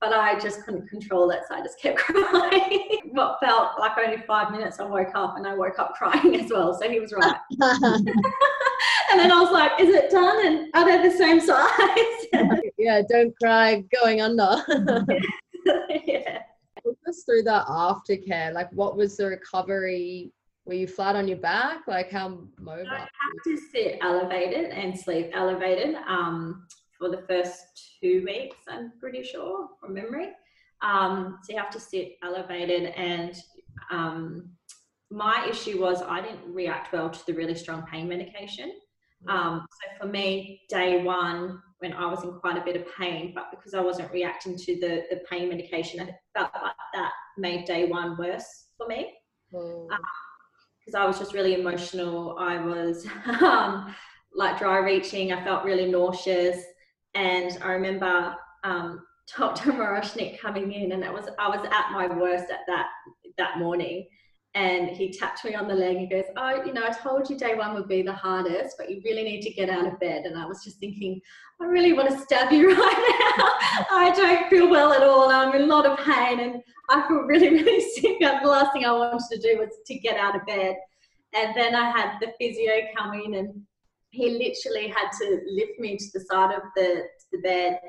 but 0.02 0.12
I 0.12 0.36
just 0.36 0.64
couldn't 0.64 0.88
control 0.88 1.30
it, 1.30 1.42
so 1.48 1.54
I 1.54 1.62
just 1.62 1.80
kept 1.80 1.96
crying. 1.98 3.10
what 3.12 3.38
felt 3.40 3.78
like 3.78 3.92
only 3.96 4.20
five 4.26 4.50
minutes, 4.50 4.80
I 4.80 4.84
woke 4.84 5.12
up 5.14 5.36
and 5.36 5.46
I 5.46 5.54
woke 5.54 5.78
up 5.78 5.94
crying 5.94 6.34
as 6.40 6.50
well. 6.50 6.74
So 6.78 6.90
he 6.90 6.98
was 6.98 7.12
right. 7.12 7.36
and 7.60 9.20
then 9.20 9.30
I 9.30 9.40
was 9.40 9.52
like, 9.52 9.80
"Is 9.80 9.94
it 9.94 10.10
done? 10.10 10.44
And 10.44 10.70
are 10.74 10.84
they 10.84 11.08
the 11.08 11.16
same 11.16 11.40
size?" 11.40 12.68
yeah, 12.78 13.00
don't 13.08 13.32
cry 13.40 13.84
going 14.02 14.20
under. 14.20 14.56
yeah. 16.04 16.42
Walk 16.84 16.98
us 17.08 17.22
through 17.24 17.44
the 17.44 17.64
aftercare. 17.68 18.52
Like, 18.52 18.72
what 18.72 18.96
was 18.96 19.16
the 19.16 19.26
recovery? 19.26 20.32
Were 20.64 20.74
you 20.74 20.88
flat 20.88 21.14
on 21.14 21.28
your 21.28 21.38
back? 21.38 21.86
Like, 21.86 22.10
how 22.10 22.40
mobile? 22.58 22.88
I 22.90 22.98
had 22.98 23.08
to 23.44 23.56
sit 23.72 23.98
elevated 24.00 24.70
and 24.72 24.98
sleep 24.98 25.30
elevated. 25.32 25.94
Um, 26.08 26.66
for 27.02 27.10
the 27.10 27.22
first 27.26 27.98
two 28.00 28.22
weeks, 28.24 28.56
I'm 28.68 28.92
pretty 29.00 29.24
sure 29.24 29.68
from 29.80 29.94
memory. 29.94 30.28
Um, 30.82 31.40
so 31.42 31.52
you 31.52 31.58
have 31.58 31.70
to 31.70 31.80
sit 31.80 32.12
elevated. 32.22 32.94
And 32.96 33.34
um, 33.90 34.50
my 35.10 35.44
issue 35.50 35.80
was 35.80 36.00
I 36.00 36.20
didn't 36.20 36.54
react 36.54 36.92
well 36.92 37.10
to 37.10 37.26
the 37.26 37.32
really 37.32 37.56
strong 37.56 37.82
pain 37.90 38.08
medication. 38.08 38.72
Mm. 39.26 39.32
Um, 39.32 39.66
so 39.72 40.04
for 40.06 40.12
me, 40.12 40.60
day 40.68 41.02
one, 41.02 41.60
when 41.80 41.92
I 41.92 42.06
was 42.06 42.22
in 42.22 42.34
quite 42.34 42.56
a 42.56 42.64
bit 42.64 42.76
of 42.76 42.86
pain, 42.96 43.32
but 43.34 43.50
because 43.50 43.74
I 43.74 43.80
wasn't 43.80 44.12
reacting 44.12 44.56
to 44.56 44.80
the, 44.80 45.02
the 45.10 45.22
pain 45.28 45.48
medication, 45.48 46.00
I 46.00 46.38
felt 46.38 46.52
like 46.62 46.72
that 46.94 47.10
made 47.36 47.64
day 47.64 47.86
one 47.86 48.16
worse 48.16 48.66
for 48.78 48.86
me. 48.86 49.12
Because 49.50 49.88
mm. 49.88 49.92
um, 50.94 51.02
I 51.02 51.04
was 51.04 51.18
just 51.18 51.34
really 51.34 51.54
emotional. 51.54 52.36
I 52.38 52.64
was 52.64 53.04
um, 53.40 53.92
like 54.34 54.58
dry 54.58 54.78
reaching. 54.78 55.32
I 55.32 55.42
felt 55.42 55.64
really 55.64 55.90
nauseous. 55.90 56.62
And 57.14 57.58
I 57.62 57.72
remember 57.72 58.34
um, 58.64 59.04
Dr. 59.36 59.72
Moroshnik 59.72 60.38
coming 60.38 60.72
in, 60.72 60.92
and 60.92 61.02
it 61.02 61.12
was 61.12 61.26
I 61.38 61.48
was 61.48 61.66
at 61.66 61.92
my 61.92 62.06
worst 62.06 62.50
at 62.50 62.60
that 62.66 62.88
that 63.38 63.58
morning. 63.58 64.06
And 64.54 64.90
he 64.90 65.10
tapped 65.10 65.46
me 65.46 65.54
on 65.54 65.66
the 65.66 65.74
leg 65.74 65.96
and 65.96 66.10
goes, 66.10 66.24
Oh, 66.36 66.62
you 66.62 66.74
know, 66.74 66.84
I 66.84 66.90
told 66.90 67.30
you 67.30 67.38
day 67.38 67.54
one 67.54 67.72
would 67.72 67.88
be 67.88 68.02
the 68.02 68.12
hardest, 68.12 68.76
but 68.76 68.90
you 68.90 69.00
really 69.02 69.22
need 69.22 69.40
to 69.42 69.50
get 69.50 69.70
out 69.70 69.86
of 69.86 69.98
bed. 69.98 70.26
And 70.26 70.38
I 70.38 70.44
was 70.44 70.62
just 70.62 70.78
thinking, 70.78 71.22
I 71.58 71.64
really 71.64 71.94
want 71.94 72.10
to 72.10 72.18
stab 72.18 72.52
you 72.52 72.68
right 72.74 73.36
now. 73.38 73.96
I 73.96 74.12
don't 74.14 74.50
feel 74.50 74.68
well 74.68 74.92
at 74.92 75.02
all. 75.02 75.30
I'm 75.30 75.54
in 75.54 75.62
a 75.62 75.66
lot 75.66 75.86
of 75.86 75.98
pain 76.04 76.40
and 76.40 76.62
I 76.90 77.08
feel 77.08 77.22
really, 77.22 77.48
really 77.62 77.80
sick. 77.80 78.20
And 78.20 78.44
the 78.44 78.50
last 78.50 78.74
thing 78.74 78.84
I 78.84 78.92
wanted 78.92 79.22
to 79.30 79.38
do 79.38 79.58
was 79.58 79.70
to 79.86 79.98
get 79.98 80.18
out 80.18 80.36
of 80.36 80.44
bed. 80.44 80.76
And 81.34 81.56
then 81.56 81.74
I 81.74 81.90
had 81.90 82.18
the 82.20 82.34
physio 82.38 82.72
come 82.94 83.14
in 83.14 83.34
and 83.34 83.62
he 84.12 84.30
literally 84.30 84.88
had 84.88 85.10
to 85.20 85.40
lift 85.48 85.78
me 85.78 85.96
to 85.96 86.04
the 86.14 86.20
side 86.20 86.54
of 86.54 86.62
the, 86.76 87.02
the 87.32 87.38
bed 87.38 87.80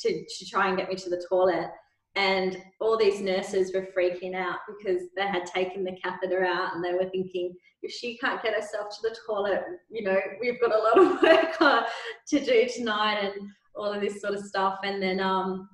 to, 0.00 0.24
to 0.24 0.50
try 0.50 0.68
and 0.68 0.76
get 0.76 0.88
me 0.88 0.96
to 0.96 1.08
the 1.08 1.24
toilet. 1.30 1.70
And 2.16 2.60
all 2.80 2.98
these 2.98 3.20
nurses 3.20 3.72
were 3.72 3.86
freaking 3.96 4.34
out 4.34 4.58
because 4.66 5.02
they 5.16 5.26
had 5.26 5.46
taken 5.46 5.84
the 5.84 5.96
catheter 6.02 6.44
out 6.44 6.74
and 6.74 6.84
they 6.84 6.94
were 6.94 7.08
thinking, 7.10 7.54
if 7.82 7.92
she 7.92 8.18
can't 8.18 8.42
get 8.42 8.54
herself 8.54 8.88
to 8.90 9.08
the 9.08 9.16
toilet, 9.24 9.62
you 9.88 10.02
know, 10.02 10.18
we've 10.40 10.60
got 10.60 10.74
a 10.74 10.82
lot 10.82 10.98
of 10.98 11.22
work 11.60 11.86
to 12.28 12.44
do 12.44 12.68
tonight 12.74 13.20
and 13.20 13.48
all 13.76 13.92
of 13.92 14.00
this 14.00 14.20
sort 14.20 14.34
of 14.34 14.44
stuff. 14.44 14.80
And 14.82 15.00
then 15.00 15.20
um, 15.20 15.68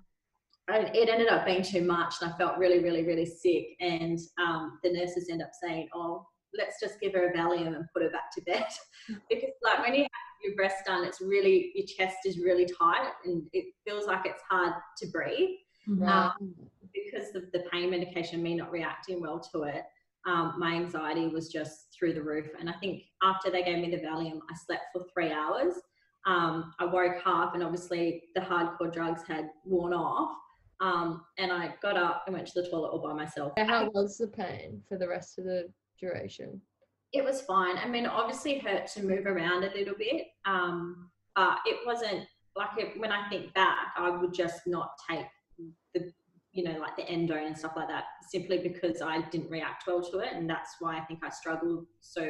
it 0.69 1.09
ended 1.09 1.29
up 1.29 1.47
being 1.47 1.63
too 1.63 1.83
much 1.83 2.17
and 2.21 2.31
I 2.31 2.37
felt 2.37 2.59
really, 2.59 2.81
really, 2.81 3.05
really 3.05 3.25
sick. 3.25 3.69
And 3.81 4.19
um, 4.39 4.79
the 4.83 4.93
nurses 4.93 5.31
end 5.31 5.41
up 5.41 5.51
saying, 5.63 5.89
oh, 5.95 6.27
let's 6.57 6.81
just 6.81 7.01
give 7.01 7.13
her 7.15 7.29
a 7.29 7.37
Valium 7.37 7.75
and 7.75 7.87
put 7.93 8.03
her 8.03 8.11
back 8.11 8.31
to 8.35 8.43
bed. 8.43 8.67
because 9.29 9.51
like 9.63 9.81
when 9.81 9.95
you 9.95 10.03
have 10.03 10.11
your 10.45 10.55
breast 10.57 10.85
done, 10.87 11.05
it's 11.05 11.21
really, 11.21 11.73
your 11.75 11.87
chest 11.87 12.19
is 12.25 12.39
really 12.39 12.67
tight 12.67 13.13
and 13.25 13.43
it 13.53 13.67
feels 13.87 14.07
like 14.07 14.25
it's 14.25 14.43
hard 14.49 14.73
to 14.99 15.07
breathe. 15.09 15.51
Mm-hmm. 15.89 16.05
Um, 16.05 16.55
because 16.93 17.35
of 17.35 17.51
the 17.53 17.65
pain 17.71 17.91
medication, 17.91 18.43
me 18.43 18.55
not 18.55 18.71
reacting 18.71 19.21
well 19.21 19.41
to 19.53 19.65
it, 19.65 19.83
um, 20.27 20.55
my 20.59 20.75
anxiety 20.75 21.29
was 21.29 21.49
just 21.49 21.89
through 21.97 22.15
the 22.15 22.23
roof. 22.23 22.47
And 22.59 22.69
I 22.71 22.75
think 22.75 23.03
after 23.23 23.51
they 23.51 23.63
gave 23.63 23.79
me 23.79 23.91
the 23.91 24.03
Valium, 24.03 24.39
I 24.51 24.57
slept 24.67 24.85
for 24.93 25.05
three 25.13 25.33
hours. 25.33 25.75
Um, 26.27 26.73
I 26.79 26.87
woke 26.87 27.21
up 27.27 27.55
and 27.55 27.63
obviously 27.63 28.23
the 28.35 28.41
hardcore 28.41 28.93
drugs 28.93 29.23
had 29.29 29.51
worn 29.65 29.93
off. 29.93 30.35
Um, 30.81 31.23
and 31.39 31.53
I 31.53 31.75
got 31.83 31.97
up 31.97 32.25
and 32.27 32.35
went 32.35 32.49
to 32.49 32.63
the 32.63 32.69
toilet 32.69 32.89
all 32.89 33.03
by 33.03 33.13
myself. 33.13 33.53
How 33.59 33.91
was 33.91 34.19
the 34.19 34.29
pain 34.29 34.83
for 34.89 34.99
the 34.99 35.09
rest 35.09 35.39
of 35.39 35.45
the 35.45 35.69
duration? 36.05 36.61
It 37.13 37.25
was 37.25 37.43
fine. 37.43 37.77
I 37.79 37.89
mean, 37.89 38.07
obviously 38.07 38.59
hurt 38.59 38.87
to 38.89 39.03
move 39.03 39.27
around 39.27 39.65
a 39.65 39.73
little 39.75 39.95
bit, 39.97 40.27
um, 40.47 41.11
but 41.37 41.59
it 41.65 41.79
wasn't 41.87 42.27
like 42.57 42.71
it, 42.79 42.99
when 42.99 43.13
I 43.13 43.29
think 43.29 43.55
back, 43.55 43.89
I 43.97 44.11
would 44.11 44.35
just 44.35 44.63
not 44.67 44.91
take 45.09 45.27
the, 45.95 46.13
you 46.53 46.65
know, 46.65 46.79
like 46.79 46.97
the 46.97 47.03
endone 47.03 47.47
and 47.47 47.59
stuff 47.59 47.73
like 47.77 47.89
that, 47.89 48.05
simply 48.31 48.59
because 48.59 49.03
I 49.03 49.23
didn't 49.31 49.51
react 49.51 49.85
well 49.87 50.03
to 50.11 50.19
it, 50.19 50.33
and 50.33 50.49
that's 50.49 50.77
why 50.81 50.99
I 50.99 51.05
think 51.05 51.21
I 51.25 51.31
struggled 51.31 51.87
so 52.01 52.23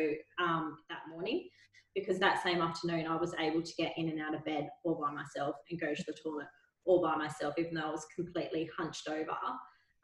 um, 0.43 0.79
that 0.89 1.01
morning. 1.11 1.49
Because 1.95 2.19
that 2.19 2.43
same 2.43 2.61
afternoon, 2.61 3.07
I 3.07 3.17
was 3.17 3.35
able 3.39 3.63
to 3.63 3.73
get 3.79 3.93
in 3.97 4.09
and 4.09 4.21
out 4.21 4.35
of 4.35 4.45
bed 4.45 4.69
all 4.83 5.01
by 5.01 5.13
myself 5.13 5.55
and 5.71 5.81
go 5.81 5.95
to 5.95 6.05
the 6.07 6.13
toilet 6.13 6.49
all 6.87 7.01
by 7.01 7.15
myself, 7.17 7.55
even 7.57 7.75
though 7.75 7.89
I 7.89 7.91
was 7.91 8.07
completely 8.15 8.69
hunched 8.77 9.09
over 9.09 9.31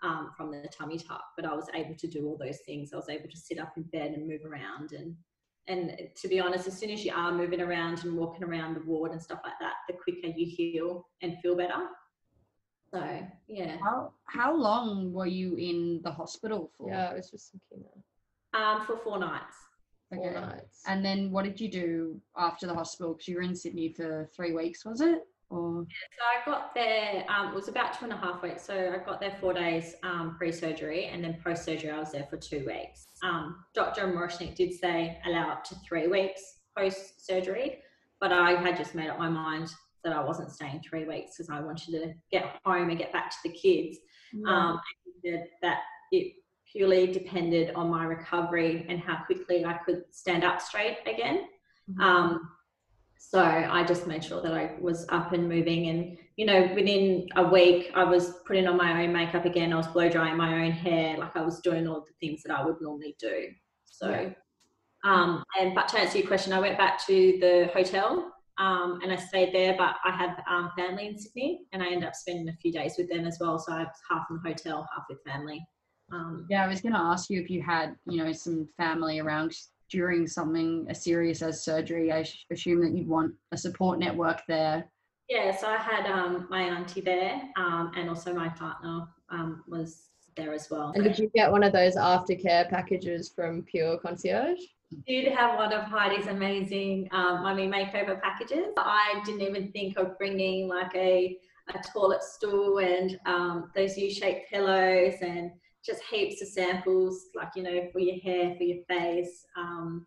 um, 0.02 0.30
from 0.37 0.50
the 0.50 0.69
tummy 0.69 0.99
tuck. 0.99 1.25
But 1.37 1.45
I 1.45 1.54
was 1.54 1.66
able 1.75 1.95
to 1.95 2.07
do 2.07 2.26
all 2.26 2.38
those 2.38 2.59
things. 2.66 2.92
I 2.92 2.97
was 2.97 3.09
able 3.09 3.28
to 3.28 3.37
sit 3.37 3.59
up 3.59 3.73
in 3.76 3.85
bed 3.85 4.12
and 4.12 4.26
move 4.26 4.45
around. 4.45 4.92
And 4.92 5.14
and 5.69 5.97
to 6.16 6.28
be 6.28 6.40
honest, 6.40 6.66
as 6.66 6.78
soon 6.78 6.90
as 6.90 7.04
you 7.04 7.12
are 7.14 7.33
moving 7.33 7.61
around 7.61 8.04
and 8.04 8.16
walking 8.16 8.45
around 8.45 8.75
the 8.75 8.83
ward 8.85 9.12
and 9.12 9.23
stuff 9.23 9.40
like 9.45 9.59
that, 9.61 9.75
the 9.88 9.95
quicker 9.95 10.35
you 10.37 10.47
heal 10.47 11.07
and 11.23 11.38
feel 11.40 11.57
better. 11.57 11.87
So 12.92 13.21
yeah. 13.47 13.76
How 13.83 14.12
how 14.25 14.54
long 14.54 15.12
were 15.12 15.26
you 15.26 15.54
in 15.57 16.00
the 16.02 16.11
hospital 16.11 16.71
for? 16.76 16.90
Yeah, 16.90 17.11
I 17.11 17.14
was 17.14 17.30
just 17.30 17.52
thinking 17.52 17.87
that. 17.87 18.59
Um, 18.59 18.85
for 18.85 18.97
four 18.97 19.19
nights. 19.21 19.54
Okay. 20.12 20.33
Four 20.33 20.40
nights. 20.40 20.83
And 20.88 21.04
then 21.04 21.30
what 21.30 21.45
did 21.45 21.61
you 21.61 21.71
do 21.71 22.21
after 22.37 22.66
the 22.66 22.75
hospital? 22.75 23.14
Because 23.14 23.28
you 23.28 23.37
were 23.37 23.42
in 23.42 23.54
Sydney 23.54 23.92
for 23.92 24.28
three 24.35 24.52
weeks, 24.52 24.85
was 24.85 25.00
it? 25.00 25.21
Or? 25.50 25.85
Yeah, 25.88 26.45
so 26.45 26.50
I 26.52 26.54
got 26.54 26.75
there, 26.75 27.25
um, 27.28 27.49
it 27.49 27.54
was 27.54 27.69
about 27.69 27.99
two 27.99 28.04
and 28.04 28.12
a 28.12 28.16
half 28.16 28.42
weeks. 28.42 28.64
So 28.64 28.95
I 28.95 29.04
got 29.04 29.21
there 29.21 29.37
four 29.40 29.52
days 29.52 29.95
um, 30.02 30.37
pre 30.38 30.52
surgery, 30.52 31.07
and 31.07 31.23
then 31.23 31.38
post 31.45 31.64
surgery, 31.64 31.90
I 31.90 31.99
was 31.99 32.12
there 32.12 32.26
for 32.30 32.37
two 32.37 32.64
weeks. 32.66 33.07
Um, 33.23 33.57
Dr. 33.75 34.07
Moroshnik 34.07 34.54
did 34.54 34.73
say 34.73 35.19
allow 35.26 35.50
up 35.50 35.64
to 35.64 35.75
three 35.87 36.07
weeks 36.07 36.40
post 36.76 37.26
surgery, 37.26 37.78
but 38.21 38.33
I 38.33 38.52
had 38.52 38.76
just 38.76 38.95
made 38.95 39.09
up 39.09 39.19
my 39.19 39.28
mind 39.28 39.71
that 40.04 40.12
I 40.12 40.23
wasn't 40.23 40.50
staying 40.52 40.83
three 40.88 41.04
weeks 41.04 41.33
because 41.37 41.50
I 41.50 41.61
wanted 41.61 41.90
to 41.92 42.14
get 42.30 42.45
home 42.64 42.88
and 42.88 42.99
get 42.99 43.12
back 43.12 43.30
to 43.30 43.37
the 43.45 43.50
kids. 43.50 43.99
Um, 44.47 44.80
that 45.62 45.78
it 46.12 46.35
purely 46.71 47.07
depended 47.07 47.75
on 47.75 47.90
my 47.90 48.04
recovery 48.04 48.87
and 48.88 49.00
how 49.00 49.25
quickly 49.25 49.64
I 49.64 49.75
could 49.85 50.02
stand 50.11 50.45
up 50.45 50.61
straight 50.61 50.99
again. 51.07 51.47
Mm-hmm. 51.90 52.00
Um, 52.00 52.50
so 53.22 53.38
I 53.38 53.84
just 53.84 54.06
made 54.06 54.24
sure 54.24 54.40
that 54.40 54.54
I 54.54 54.76
was 54.80 55.04
up 55.10 55.32
and 55.34 55.46
moving. 55.46 55.88
And, 55.88 56.16
you 56.36 56.46
know, 56.46 56.72
within 56.74 57.28
a 57.36 57.46
week, 57.46 57.90
I 57.94 58.02
was 58.02 58.32
putting 58.46 58.66
on 58.66 58.78
my 58.78 59.04
own 59.04 59.12
makeup 59.12 59.44
again. 59.44 59.74
I 59.74 59.76
was 59.76 59.86
blow 59.88 60.08
drying 60.08 60.38
my 60.38 60.64
own 60.64 60.72
hair. 60.72 61.18
Like 61.18 61.36
I 61.36 61.42
was 61.42 61.60
doing 61.60 61.86
all 61.86 62.00
the 62.00 62.26
things 62.26 62.42
that 62.42 62.58
I 62.58 62.64
would 62.64 62.80
normally 62.80 63.14
do. 63.20 63.48
So, 63.84 64.10
yeah. 64.10 64.30
um, 65.04 65.44
and 65.60 65.74
but 65.74 65.86
to 65.88 66.00
answer 66.00 66.16
your 66.16 66.26
question, 66.26 66.54
I 66.54 66.60
went 66.60 66.78
back 66.78 67.06
to 67.06 67.38
the 67.40 67.70
hotel 67.74 68.32
um, 68.58 69.00
and 69.02 69.12
I 69.12 69.16
stayed 69.16 69.54
there. 69.54 69.74
But 69.76 69.96
I 70.02 70.16
have 70.16 70.42
um, 70.50 70.70
family 70.74 71.08
in 71.08 71.18
Sydney, 71.18 71.60
and 71.72 71.82
I 71.82 71.88
ended 71.88 72.08
up 72.08 72.14
spending 72.14 72.48
a 72.48 72.56
few 72.56 72.72
days 72.72 72.94
with 72.96 73.10
them 73.10 73.26
as 73.26 73.36
well. 73.38 73.58
So 73.58 73.72
I 73.74 73.80
was 73.80 73.88
half 74.10 74.26
in 74.30 74.40
the 74.42 74.48
hotel, 74.48 74.88
half 74.96 75.04
with 75.10 75.18
family. 75.26 75.62
Um, 76.10 76.46
yeah, 76.48 76.64
I 76.64 76.68
was 76.68 76.80
going 76.80 76.94
to 76.94 76.98
ask 76.98 77.28
you 77.28 77.40
if 77.40 77.50
you 77.50 77.62
had, 77.62 77.94
you 78.06 78.24
know, 78.24 78.32
some 78.32 78.66
family 78.78 79.20
around 79.20 79.54
during 79.90 80.26
something 80.26 80.87
as 80.88 81.02
serious 81.02 81.42
as 81.42 81.64
surgery, 81.64 82.12
I 82.12 82.25
assume 82.50 82.80
that 82.82 82.97
you'd 82.97 83.09
want 83.09 83.35
a 83.52 83.56
support 83.56 83.99
network 83.99 84.42
there. 84.49 84.88
Yeah, 85.28 85.56
so 85.56 85.68
I 85.68 85.76
had 85.76 86.06
um, 86.06 86.47
my 86.50 86.62
auntie 86.62 87.00
there, 87.00 87.40
um, 87.56 87.92
and 87.97 88.09
also 88.09 88.35
my 88.35 88.49
partner 88.49 89.06
um, 89.28 89.62
was 89.68 90.09
there 90.37 90.54
as 90.54 90.68
well. 90.70 90.92
And 90.94 91.04
did 91.04 91.18
you 91.18 91.30
get 91.35 91.50
one 91.50 91.62
of 91.62 91.73
those 91.73 91.97
aftercare 91.97 92.68
packages 92.68 93.30
from 93.35 93.62
Pure 93.62 93.99
Concierge? 93.99 94.59
did 95.06 95.32
have 95.32 95.56
one 95.56 95.73
of 95.73 95.85
Heidi's 95.85 96.26
amazing 96.26 97.09
um, 97.12 97.42
mummy 97.42 97.68
makeover 97.68 98.20
packages. 98.20 98.66
I 98.76 99.23
didn't 99.25 99.42
even 99.42 99.70
think 99.73 99.97
of 99.97 100.18
bringing 100.18 100.68
like 100.68 100.92
a, 100.94 101.38
a 101.73 101.78
toilet 101.92 102.23
stool 102.23 102.78
and 102.78 103.18
um, 103.26 103.70
those 103.75 103.97
U-shaped 103.97 104.50
pillows 104.50 105.14
and 105.23 105.52
just 105.84 106.02
heaps 106.10 106.42
of 106.42 106.49
samples, 106.49 107.26
like, 107.34 107.49
you 107.56 107.62
know, 107.62 107.88
for 107.92 108.00
your 108.00 108.18
hair, 108.20 108.54
for 108.56 108.62
your 108.62 108.84
face, 108.88 109.44
um, 109.56 110.06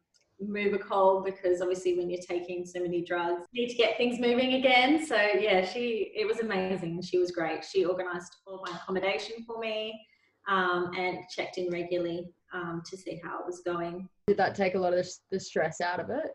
cold 0.88 1.26
because 1.26 1.62
obviously 1.62 1.98
when 1.98 2.10
you're 2.10 2.22
taking 2.28 2.66
so 2.66 2.80
many 2.80 3.02
drugs, 3.02 3.46
you 3.52 3.66
need 3.66 3.72
to 3.72 3.78
get 3.78 3.98
things 3.98 4.20
moving 4.20 4.56
again. 4.56 5.06
So 5.06 5.16
yeah, 5.16 5.66
she, 5.66 6.12
it 6.16 6.28
was 6.28 6.40
amazing. 6.40 7.02
She 7.02 7.18
was 7.18 7.32
great. 7.32 7.64
She 7.64 7.86
organized 7.86 8.36
all 8.46 8.64
my 8.66 8.76
accommodation 8.76 9.44
for 9.46 9.60
me 9.60 10.00
um, 10.50 10.92
and 10.98 11.20
checked 11.30 11.58
in 11.58 11.70
regularly 11.72 12.26
um, 12.54 12.82
to 12.90 12.98
see 12.98 13.22
how 13.24 13.40
it 13.40 13.46
was 13.46 13.62
going. 13.66 14.08
Did 14.28 14.38
that 14.38 14.56
take 14.56 14.76
a 14.76 14.80
lot 14.80 14.94
of 14.94 15.08
the 15.32 15.40
stress 15.40 15.82
out 15.82 16.00
of 16.00 16.10
it? 16.10 16.32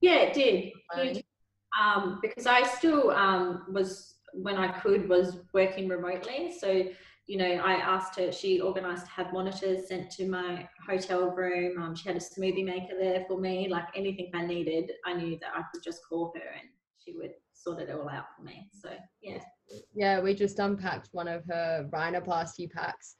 Yeah, 0.00 0.16
it 0.16 0.34
did. 0.34 0.72
It, 0.96 1.24
um, 1.78 2.18
because 2.22 2.46
I 2.46 2.62
still 2.62 3.10
um, 3.10 3.66
was, 3.70 4.14
when 4.32 4.56
I 4.56 4.68
could, 4.80 5.08
was 5.08 5.38
working 5.52 5.88
remotely. 5.88 6.52
So 6.58 6.84
you 7.30 7.36
know, 7.36 7.44
I 7.44 7.74
asked 7.74 8.18
her, 8.18 8.32
she 8.32 8.60
organized 8.60 9.04
to 9.04 9.10
have 9.12 9.32
monitors 9.32 9.86
sent 9.86 10.10
to 10.10 10.26
my 10.26 10.68
hotel 10.84 11.30
room. 11.30 11.80
Um, 11.80 11.94
she 11.94 12.08
had 12.08 12.16
a 12.16 12.20
smoothie 12.20 12.64
maker 12.64 12.94
there 12.98 13.24
for 13.28 13.38
me. 13.38 13.68
Like 13.68 13.84
anything 13.94 14.32
I 14.34 14.44
needed, 14.44 14.90
I 15.06 15.12
knew 15.12 15.38
that 15.38 15.52
I 15.54 15.62
could 15.72 15.80
just 15.80 16.00
call 16.08 16.32
her 16.34 16.40
and 16.40 16.68
she 16.98 17.14
would 17.16 17.30
sort 17.52 17.78
it 17.78 17.88
all 17.88 18.08
out 18.08 18.24
for 18.36 18.42
me. 18.42 18.68
So, 18.72 18.88
yeah. 19.22 19.38
Yeah, 19.94 20.20
we 20.20 20.34
just 20.34 20.58
unpacked 20.58 21.10
one 21.12 21.28
of 21.28 21.44
her 21.48 21.88
rhinoplasty 21.92 22.68
packs 22.72 23.14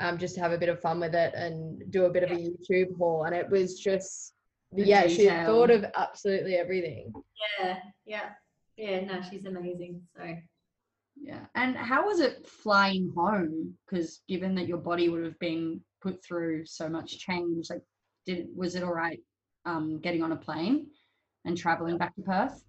um, 0.00 0.18
just 0.18 0.34
to 0.34 0.40
have 0.40 0.50
a 0.50 0.58
bit 0.58 0.68
of 0.68 0.80
fun 0.80 0.98
with 0.98 1.14
it 1.14 1.32
and 1.34 1.88
do 1.92 2.06
a 2.06 2.10
bit 2.10 2.24
yeah. 2.26 2.34
of 2.34 2.40
a 2.40 2.42
YouTube 2.42 2.98
haul. 2.98 3.26
And 3.26 3.34
it 3.34 3.48
was 3.48 3.78
just, 3.78 4.32
the 4.72 4.82
yeah, 4.82 5.06
detail. 5.06 5.38
she 5.38 5.46
thought 5.46 5.70
of 5.70 5.84
absolutely 5.96 6.56
everything. 6.56 7.12
Yeah, 7.60 7.78
yeah. 8.06 8.30
Yeah, 8.76 9.04
no, 9.04 9.20
she's 9.30 9.44
amazing. 9.44 10.02
So, 10.16 10.34
yeah. 11.22 11.46
And 11.54 11.76
how 11.76 12.06
was 12.06 12.18
it 12.18 12.46
flying 12.46 13.12
home? 13.14 13.74
Because 13.86 14.20
given 14.28 14.54
that 14.56 14.66
your 14.66 14.78
body 14.78 15.08
would 15.08 15.24
have 15.24 15.38
been 15.38 15.80
put 16.00 16.22
through 16.24 16.66
so 16.66 16.88
much 16.88 17.18
change, 17.18 17.70
like, 17.70 17.82
did 18.26 18.48
was 18.54 18.74
it 18.74 18.82
all 18.82 18.92
right 18.92 19.20
um, 19.64 20.00
getting 20.00 20.22
on 20.22 20.32
a 20.32 20.36
plane 20.36 20.88
and 21.44 21.56
traveling 21.56 21.96
back 21.96 22.14
to 22.16 22.22
Perth? 22.22 22.64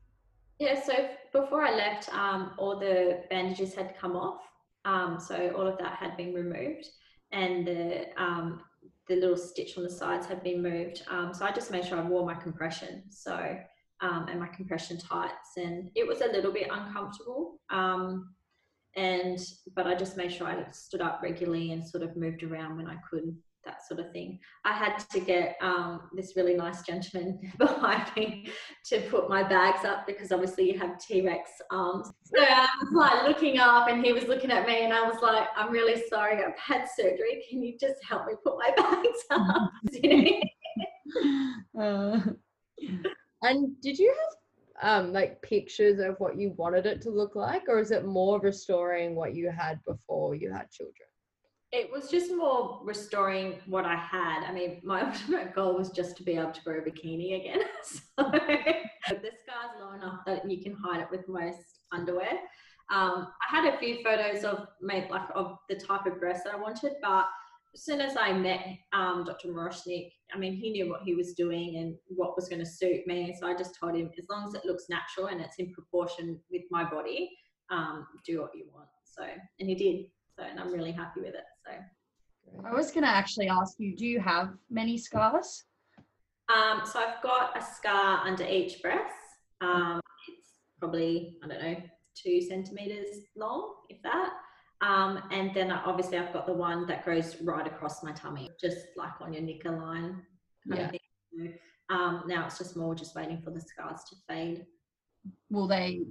Yeah. 0.60 0.80
So 0.80 0.94
before 1.32 1.64
I 1.64 1.76
left, 1.76 2.14
um, 2.14 2.52
all 2.60 2.80
the 2.80 3.24
bandages 3.30 3.74
had 3.74 3.98
come 3.98 4.16
off. 4.16 4.42
Um, 4.86 5.20
so 5.20 5.52
all 5.58 5.66
of 5.66 5.80
that 5.80 5.96
had 5.96 6.16
been 6.16 6.34
removed, 6.34 6.88
and 7.32 7.66
the 7.66 8.06
um, 8.22 8.62
the 9.08 9.16
little 9.16 9.38
stitch 9.38 9.78
on 9.78 9.84
the 9.84 9.90
sides 9.90 10.28
had 10.28 10.44
been 10.44 10.62
moved. 10.62 11.02
Um, 11.10 11.34
so 11.34 11.44
I 11.44 11.52
just 11.52 11.72
made 11.72 11.86
sure 11.86 11.98
I 11.98 12.04
wore 12.04 12.26
my 12.26 12.36
compression. 12.36 13.04
So 13.10 13.58
um, 14.02 14.28
and 14.30 14.40
my 14.40 14.48
compression 14.48 15.00
tights, 15.00 15.58
and 15.58 15.90
it 15.96 16.08
was 16.08 16.22
a 16.22 16.32
little 16.32 16.52
bit 16.52 16.68
uncomfortable. 16.72 17.60
Um, 17.70 18.34
and 18.96 19.40
but 19.76 19.88
I 19.88 19.96
just 19.96 20.18
made 20.18 20.32
sure 20.32 20.48
I 20.48 20.66
stood 20.72 21.02
up 21.02 21.22
regularly 21.24 21.72
and 21.72 21.86
sort 21.86 22.04
of 22.04 22.16
moved 22.16 22.44
around 22.44 22.78
when 22.78 22.88
I 22.88 22.98
could, 23.10 23.36
that 23.66 23.86
sort 23.88 24.00
of 24.00 24.12
thing. 24.12 24.40
I 24.66 24.74
had 24.74 24.98
to 24.98 25.20
get 25.20 25.56
um, 25.62 26.10
this 26.16 26.34
really 26.36 26.54
nice 26.54 26.84
gentleman 26.84 27.40
behind 27.58 28.12
me 28.16 28.48
to 28.90 29.00
put 29.10 29.30
my 29.30 29.42
bags 29.42 29.86
up 29.86 30.06
because 30.06 30.32
obviously 30.32 30.72
you 30.72 30.78
have 30.80 31.00
T 31.00 31.22
Rex 31.22 31.50
arms. 31.72 32.12
So 32.26 32.42
I 32.42 32.68
was 32.82 32.94
like 32.94 33.28
looking 33.28 33.58
up, 33.60 33.88
and 33.90 34.06
he 34.06 34.14
was 34.14 34.26
looking 34.26 34.52
at 34.52 34.68
me, 34.68 34.84
and 34.84 34.94
I 34.94 35.08
was 35.08 35.18
like, 35.22 35.48
"I'm 35.56 35.72
really 35.72 36.04
sorry, 36.08 36.44
I've 36.44 36.58
had 36.58 36.86
surgery. 36.96 37.44
Can 37.50 37.64
you 37.64 37.78
just 37.80 38.00
help 38.08 38.28
me 38.28 38.34
put 38.44 38.58
my 38.58 38.72
bags 38.78 39.24
up?" 39.32 39.72
uh, 41.80 42.20
and 43.42 43.82
did 43.82 43.98
you 43.98 44.10
have 44.10 44.43
um, 44.84 45.14
like 45.14 45.42
pictures 45.42 46.00
of 46.00 46.16
what 46.20 46.38
you 46.38 46.54
wanted 46.58 46.86
it 46.86 47.02
to 47.02 47.10
look 47.10 47.36
like, 47.36 47.64
or 47.70 47.80
is 47.80 47.92
it 47.92 48.06
more 48.06 48.40
restoring 48.42 49.16
what 49.16 49.34
you 49.34 49.50
had 49.50 49.80
before 49.88 50.36
you 50.36 50.52
had 50.52 50.70
children? 50.70 51.08
It 51.72 51.90
was 51.92 52.12
just 52.12 52.32
more 52.32 52.82
restoring 52.84 53.60
what 53.66 53.86
I 53.86 53.96
had. 53.96 54.44
I 54.44 54.52
mean, 54.52 54.82
my 54.84 55.02
ultimate 55.08 55.56
goal 55.56 55.76
was 55.76 55.90
just 55.90 56.18
to 56.18 56.24
be 56.24 56.34
able 56.34 56.52
to 56.52 56.62
wear 56.66 56.80
a 56.80 56.84
bikini 56.84 57.40
again. 57.40 57.62
so 57.84 58.24
the 58.30 59.32
scar's 59.42 59.72
low 59.80 59.94
enough 59.94 60.20
that 60.28 60.50
you 60.50 60.62
can 60.62 60.76
hide 60.84 61.02
it 61.02 61.08
with 61.10 61.28
most 61.30 61.80
underwear. 61.94 62.34
Um, 62.92 63.28
I 63.50 63.56
had 63.56 63.74
a 63.74 63.78
few 63.78 64.04
photos 64.04 64.44
of 64.44 64.68
made 64.82 65.10
like 65.10 65.30
of 65.34 65.58
the 65.70 65.76
type 65.76 66.06
of 66.06 66.20
breast 66.20 66.44
that 66.44 66.54
I 66.54 66.58
wanted, 66.58 66.92
but 67.02 67.26
as 67.74 67.84
soon 67.84 68.02
as 68.02 68.16
I 68.18 68.34
met 68.34 68.66
um, 68.94 69.24
Dr. 69.26 69.48
Moroshnik, 69.50 70.12
I 70.34 70.38
mean, 70.38 70.54
he 70.54 70.70
knew 70.70 70.90
what 70.90 71.02
he 71.04 71.16
was 71.16 71.34
doing 71.34 71.78
and 71.78 71.96
what 72.08 72.36
was 72.36 72.48
going 72.48 72.60
to 72.60 72.66
suit 72.66 73.08
me. 73.08 73.36
So 73.40 73.48
I 73.48 73.56
just 73.56 73.78
told 73.80 73.96
him, 73.96 74.12
as 74.18 74.26
long 74.30 74.48
as 74.48 74.54
it 74.54 74.66
looks 74.66 74.86
natural 74.90 75.28
and 75.28 75.42
it's 75.42 75.58
in 75.58 75.74
proportion 75.74 76.40
with 76.52 76.62
my 76.70 76.84
body, 76.84 77.32
um, 77.72 78.06
do 78.26 78.42
what 78.42 78.52
you 78.56 78.66
want. 78.74 78.90
So, 79.06 79.24
and 79.24 79.70
he 79.70 79.76
did. 79.76 80.06
So, 80.38 80.44
and 80.44 80.60
I'm 80.60 80.72
really 80.72 80.92
happy 80.92 81.22
with 81.22 81.34
it. 81.36 81.44
So, 81.66 81.72
I 82.66 82.74
was 82.74 82.92
going 82.92 83.04
to 83.04 83.10
actually 83.10 83.50
ask 83.50 83.76
you, 83.80 83.96
do 83.96 84.06
you 84.06 84.20
have 84.20 84.54
many 84.70 84.98
scars? 84.98 85.64
Um, 86.54 86.82
so 86.86 87.00
I've 87.00 87.22
got 87.24 87.58
a 87.58 87.62
scar 87.62 88.28
under 88.28 88.46
each 88.46 88.82
breast. 88.82 89.16
Um, 89.62 90.00
it's 90.28 90.50
probably, 90.80 91.38
I 91.44 91.48
don't 91.48 91.62
know, 91.62 91.78
two 92.16 92.42
centimeters 92.42 93.18
long, 93.36 93.74
if 93.90 94.02
that. 94.04 94.34
Um, 94.84 95.22
and 95.32 95.54
then 95.54 95.72
obviously 95.72 96.18
I've 96.18 96.34
got 96.34 96.46
the 96.46 96.54
one 96.54 96.86
that 96.88 97.06
goes 97.06 97.38
right 97.42 97.66
across 97.66 98.04
my 98.04 98.12
tummy, 98.12 98.50
just 98.60 98.78
like 98.98 99.14
on 99.22 99.32
your 99.32 99.42
knicker 99.42 99.72
line. 99.72 100.22
Yeah. 100.66 100.92
Um, 101.90 102.24
now 102.28 102.46
it's 102.46 102.58
just 102.58 102.76
more 102.76 102.94
just 102.94 103.16
waiting 103.16 103.42
for 103.42 103.52
the 103.52 103.62
scars 103.62 104.02
to 104.10 104.16
fade. 104.28 104.66
Will 105.50 105.68
they, 105.68 106.02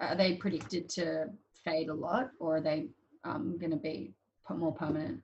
are 0.00 0.16
they 0.16 0.34
predicted 0.34 0.88
to 0.90 1.26
fade 1.64 1.88
a 1.88 1.94
lot 1.94 2.30
or 2.40 2.56
are 2.56 2.60
they 2.60 2.88
um, 3.24 3.58
going 3.58 3.70
to 3.70 3.76
be 3.76 4.14
more 4.50 4.72
permanent? 4.72 5.20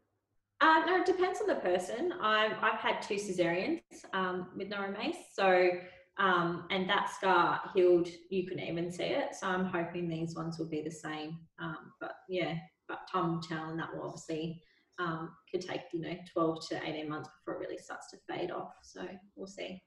Uh, 0.61 0.83
no, 0.87 1.01
it 1.01 1.07
depends 1.07 1.41
on 1.41 1.49
the 1.49 1.57
person. 1.57 2.13
I've, 2.21 2.57
I've 2.63 2.79
had 2.79 3.03
two 3.03 3.17
cesareans 3.17 3.81
um, 4.13 4.49
with 4.57 4.69
Mace, 4.69 5.17
so 5.33 5.71
um, 6.19 6.67
and 6.71 6.89
that 6.89 7.11
scar 7.11 7.61
healed. 7.75 8.09
You 8.31 8.47
couldn't 8.47 8.65
even 8.65 8.93
see 8.93 9.05
it, 9.05 9.35
so 9.35 9.49
I'm 9.49 9.65
hoping 9.65 10.09
these 10.09 10.37
ones 10.37 10.59
will 10.59 10.69
be 10.69 10.83
the 10.83 10.91
same. 10.91 11.39
Um, 11.61 11.93
but 12.01 12.13
yeah, 12.29 12.55
but 12.93 13.11
time 13.11 13.33
will 13.33 13.41
tell, 13.41 13.71
and 13.71 13.79
that 13.79 13.95
will 13.95 14.05
obviously 14.05 14.61
um, 14.99 15.31
could 15.51 15.63
take 15.63 15.81
you 15.93 16.01
know 16.01 16.15
12 16.33 16.69
to 16.69 16.81
18 16.87 17.09
months 17.09 17.31
before 17.39 17.61
it 17.61 17.65
really 17.65 17.79
starts 17.79 18.11
to 18.11 18.19
fade 18.29 18.51
off. 18.51 18.75
So 18.83 19.07
we'll 19.35 19.47
see. 19.47 19.83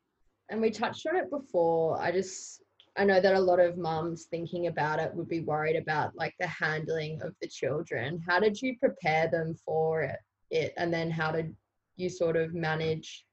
And 0.49 0.59
we 0.59 0.71
touched 0.71 1.05
on 1.07 1.15
it 1.15 1.29
before. 1.29 2.01
I 2.01 2.11
just 2.11 2.63
I 2.97 3.05
know 3.05 3.21
that 3.21 3.35
a 3.35 3.39
lot 3.39 3.59
of 3.59 3.77
mums 3.77 4.25
thinking 4.29 4.67
about 4.67 4.99
it 4.99 5.13
would 5.13 5.29
be 5.29 5.41
worried 5.41 5.75
about 5.75 6.15
like 6.15 6.33
the 6.39 6.47
handling 6.47 7.21
of 7.21 7.35
the 7.41 7.47
children. 7.47 8.21
How 8.27 8.39
did 8.39 8.59
you 8.61 8.77
prepare 8.79 9.29
them 9.29 9.55
for 9.65 10.01
it? 10.01 10.17
it 10.51 10.73
and 10.77 10.93
then 10.93 11.11
how 11.11 11.31
did 11.31 11.55
you 11.97 12.09
sort 12.09 12.35
of 12.35 12.53
manage 12.53 13.25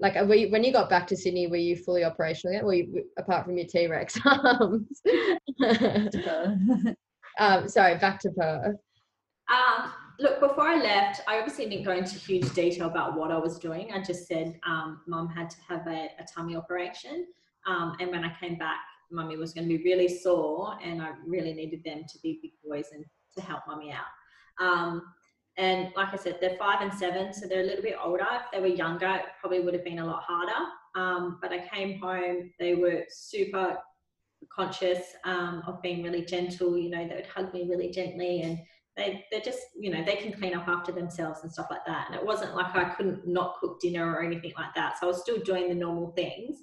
like 0.00 0.14
were 0.14 0.34
you, 0.34 0.50
when 0.50 0.64
you 0.64 0.72
got 0.72 0.88
back 0.88 1.06
to 1.08 1.16
Sydney, 1.16 1.46
were 1.46 1.56
you 1.56 1.76
fully 1.76 2.04
operational 2.04 2.54
yet? 2.54 2.64
Were 2.64 2.72
you, 2.72 3.04
apart 3.18 3.44
from 3.44 3.58
your 3.58 3.66
T 3.66 3.86
Rex 3.86 4.18
arms? 4.24 5.02
um, 7.38 7.68
sorry, 7.68 7.98
back 7.98 8.18
to 8.20 8.30
Perth. 8.30 8.76
Look, 10.20 10.38
before 10.38 10.68
I 10.68 10.76
left, 10.76 11.22
I 11.26 11.38
obviously 11.38 11.66
didn't 11.66 11.86
go 11.86 11.92
into 11.92 12.16
huge 12.16 12.52
detail 12.52 12.88
about 12.88 13.16
what 13.16 13.30
I 13.30 13.38
was 13.38 13.58
doing. 13.58 13.90
I 13.90 14.02
just 14.02 14.28
said 14.28 14.60
um, 14.66 15.00
mum 15.06 15.30
had 15.30 15.48
to 15.48 15.56
have 15.66 15.86
a, 15.86 16.10
a 16.18 16.26
tummy 16.30 16.56
operation. 16.56 17.26
Um, 17.66 17.96
and 18.00 18.10
when 18.10 18.22
I 18.22 18.36
came 18.38 18.58
back, 18.58 18.80
mummy 19.10 19.38
was 19.38 19.54
going 19.54 19.66
to 19.66 19.78
be 19.78 19.82
really 19.82 20.08
sore 20.08 20.76
and 20.84 21.00
I 21.00 21.12
really 21.26 21.54
needed 21.54 21.82
them 21.84 22.02
to 22.06 22.18
be 22.18 22.38
big 22.42 22.50
boys 22.62 22.88
and 22.92 23.02
to 23.34 23.42
help 23.42 23.62
mummy 23.66 23.92
out. 23.92 24.62
Um, 24.62 25.02
and 25.56 25.90
like 25.96 26.12
I 26.12 26.16
said, 26.16 26.36
they're 26.38 26.58
five 26.58 26.82
and 26.82 26.92
seven, 26.92 27.32
so 27.32 27.48
they're 27.48 27.62
a 27.62 27.66
little 27.66 27.82
bit 27.82 27.96
older. 28.02 28.26
If 28.30 28.42
they 28.52 28.60
were 28.60 28.66
younger, 28.66 29.08
it 29.08 29.24
probably 29.40 29.60
would 29.60 29.72
have 29.72 29.84
been 29.84 30.00
a 30.00 30.06
lot 30.06 30.22
harder. 30.26 30.52
Um, 30.96 31.38
but 31.40 31.50
I 31.50 31.66
came 31.66 31.98
home, 31.98 32.50
they 32.58 32.74
were 32.74 33.04
super 33.08 33.78
conscious 34.54 35.00
um, 35.24 35.62
of 35.66 35.80
being 35.80 36.02
really 36.02 36.26
gentle. 36.26 36.76
You 36.76 36.90
know, 36.90 37.08
they 37.08 37.14
would 37.14 37.26
hug 37.26 37.54
me 37.54 37.66
really 37.66 37.90
gently 37.90 38.42
and 38.42 38.58
they, 38.96 39.24
they're 39.30 39.40
just, 39.40 39.60
you 39.78 39.90
know, 39.90 40.04
they 40.04 40.16
can 40.16 40.32
clean 40.32 40.54
up 40.54 40.68
after 40.68 40.92
themselves 40.92 41.40
and 41.42 41.52
stuff 41.52 41.68
like 41.70 41.84
that. 41.86 42.06
And 42.08 42.18
it 42.18 42.24
wasn't 42.24 42.54
like 42.54 42.74
I 42.74 42.90
couldn't 42.90 43.26
not 43.26 43.56
cook 43.60 43.80
dinner 43.80 44.12
or 44.12 44.22
anything 44.22 44.52
like 44.56 44.74
that. 44.74 44.98
So 44.98 45.06
I 45.06 45.10
was 45.10 45.20
still 45.20 45.38
doing 45.38 45.68
the 45.68 45.74
normal 45.74 46.12
things. 46.12 46.58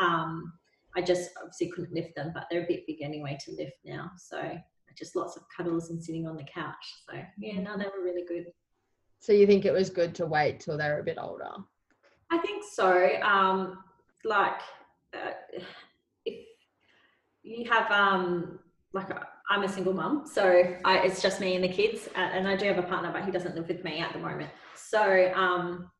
Um, 0.00 0.52
I 0.96 1.02
just 1.02 1.30
obviously 1.38 1.70
couldn't 1.70 1.94
lift 1.94 2.14
them, 2.14 2.32
but 2.34 2.46
they're 2.50 2.64
a 2.64 2.68
bit 2.68 2.86
big 2.86 3.02
anyway 3.02 3.38
to 3.44 3.52
lift 3.52 3.78
now. 3.84 4.10
So 4.16 4.58
just 4.96 5.16
lots 5.16 5.36
of 5.36 5.44
cuddles 5.54 5.90
and 5.90 6.02
sitting 6.02 6.26
on 6.26 6.36
the 6.36 6.44
couch. 6.44 6.74
So 7.08 7.18
yeah, 7.38 7.60
no, 7.60 7.76
they 7.76 7.84
were 7.84 8.04
really 8.04 8.24
good. 8.26 8.46
So 9.20 9.32
you 9.32 9.46
think 9.46 9.64
it 9.64 9.72
was 9.72 9.90
good 9.90 10.14
to 10.16 10.26
wait 10.26 10.60
till 10.60 10.76
they're 10.76 11.00
a 11.00 11.04
bit 11.04 11.18
older? 11.20 11.50
I 12.30 12.38
think 12.38 12.64
so. 12.64 13.20
Um, 13.22 13.78
like 14.24 14.60
uh, 15.14 15.32
if 16.24 16.38
you 17.42 17.70
have 17.70 17.90
um, 17.90 18.58
like 18.92 19.08
I'm 19.52 19.64
a 19.64 19.68
single 19.68 19.92
mum, 19.92 20.24
so 20.24 20.74
I, 20.82 21.00
it's 21.00 21.20
just 21.20 21.38
me 21.38 21.56
and 21.56 21.62
the 21.62 21.68
kids, 21.68 22.08
and 22.14 22.48
I 22.48 22.56
do 22.56 22.64
have 22.64 22.78
a 22.78 22.82
partner, 22.82 23.12
but 23.12 23.26
he 23.26 23.30
doesn't 23.30 23.54
live 23.54 23.68
with 23.68 23.84
me 23.84 23.98
at 23.98 24.14
the 24.14 24.18
moment. 24.18 24.48
So 24.74 25.30
um, 25.34 25.90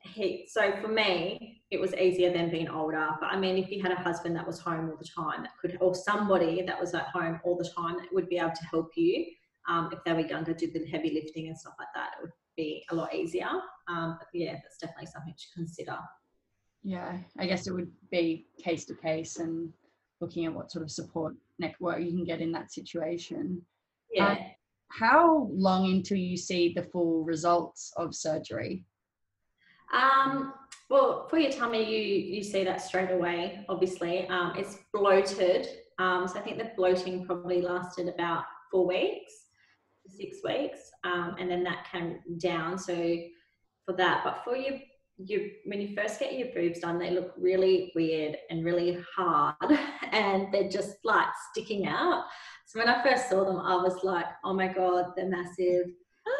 he, 0.00 0.48
so 0.50 0.72
for 0.82 0.88
me, 0.88 1.62
it 1.70 1.80
was 1.80 1.94
easier 1.94 2.32
than 2.32 2.50
being 2.50 2.68
older. 2.68 3.10
But 3.20 3.26
I 3.26 3.38
mean, 3.38 3.56
if 3.56 3.70
you 3.70 3.80
had 3.80 3.92
a 3.92 4.02
husband 4.02 4.34
that 4.34 4.44
was 4.44 4.58
home 4.58 4.90
all 4.90 4.96
the 4.96 5.06
time, 5.06 5.44
that 5.44 5.52
could, 5.60 5.78
or 5.80 5.94
somebody 5.94 6.62
that 6.62 6.80
was 6.80 6.92
at 6.92 7.06
home 7.06 7.38
all 7.44 7.56
the 7.56 7.70
time, 7.76 7.98
that 7.98 8.12
would 8.12 8.28
be 8.28 8.38
able 8.38 8.50
to 8.50 8.66
help 8.68 8.90
you. 8.96 9.26
Um, 9.68 9.90
if 9.92 10.00
they 10.04 10.12
were 10.12 10.26
younger, 10.26 10.52
do 10.52 10.68
the 10.68 10.84
heavy 10.86 11.12
lifting 11.12 11.46
and 11.46 11.56
stuff 11.56 11.74
like 11.78 11.88
that, 11.94 12.14
it 12.18 12.22
would 12.22 12.32
be 12.56 12.84
a 12.90 12.96
lot 12.96 13.14
easier. 13.14 13.46
Um, 13.86 14.16
but 14.18 14.26
yeah, 14.32 14.54
that's 14.54 14.78
definitely 14.78 15.06
something 15.06 15.34
to 15.38 15.46
consider. 15.54 15.98
Yeah, 16.82 17.18
I 17.38 17.46
guess 17.46 17.68
it 17.68 17.74
would 17.74 17.92
be 18.10 18.48
case 18.60 18.86
to 18.86 18.96
case 18.96 19.38
and 19.38 19.72
looking 20.20 20.46
at 20.46 20.52
what 20.52 20.72
sort 20.72 20.82
of 20.82 20.90
support 20.90 21.34
network 21.58 22.00
you 22.00 22.10
can 22.10 22.24
get 22.24 22.40
in 22.40 22.52
that 22.52 22.72
situation. 22.72 23.62
Yeah. 24.12 24.32
Um, 24.32 24.38
how 24.90 25.48
long 25.52 25.90
until 25.90 26.16
you 26.16 26.36
see 26.36 26.72
the 26.72 26.82
full 26.82 27.24
results 27.24 27.92
of 27.96 28.14
surgery? 28.14 28.84
Um, 29.92 30.54
well, 30.90 31.28
for 31.28 31.38
your 31.38 31.52
tummy, 31.52 31.84
you 31.84 32.36
you 32.36 32.42
see 32.42 32.64
that 32.64 32.80
straight 32.80 33.10
away. 33.10 33.64
Obviously, 33.68 34.26
um, 34.28 34.54
it's 34.56 34.78
bloated. 34.92 35.68
Um, 35.98 36.26
so 36.28 36.38
I 36.38 36.42
think 36.42 36.58
the 36.58 36.70
bloating 36.76 37.26
probably 37.26 37.60
lasted 37.60 38.08
about 38.08 38.44
four 38.70 38.86
weeks, 38.86 39.32
six 40.06 40.38
weeks, 40.44 40.78
um, 41.04 41.36
and 41.38 41.50
then 41.50 41.64
that 41.64 41.86
came 41.90 42.20
down. 42.38 42.78
So 42.78 42.94
for 43.84 43.94
that, 43.96 44.22
but 44.24 44.42
for 44.44 44.56
your 44.56 44.78
you 45.18 45.50
when 45.64 45.80
you 45.80 45.94
first 45.94 46.20
get 46.20 46.38
your 46.38 46.48
boobs 46.54 46.80
done, 46.80 46.98
they 46.98 47.10
look 47.10 47.34
really 47.36 47.92
weird 47.94 48.36
and 48.50 48.64
really 48.64 48.98
hard, 49.16 49.54
and 50.12 50.52
they're 50.52 50.68
just 50.68 50.96
like 51.04 51.28
sticking 51.50 51.86
out. 51.86 52.24
So 52.66 52.78
when 52.78 52.88
I 52.88 53.02
first 53.02 53.28
saw 53.28 53.44
them, 53.44 53.58
I 53.58 53.76
was 53.76 54.04
like, 54.04 54.26
"Oh 54.44 54.54
my 54.54 54.68
god, 54.68 55.12
they're 55.16 55.28
massive." 55.28 55.86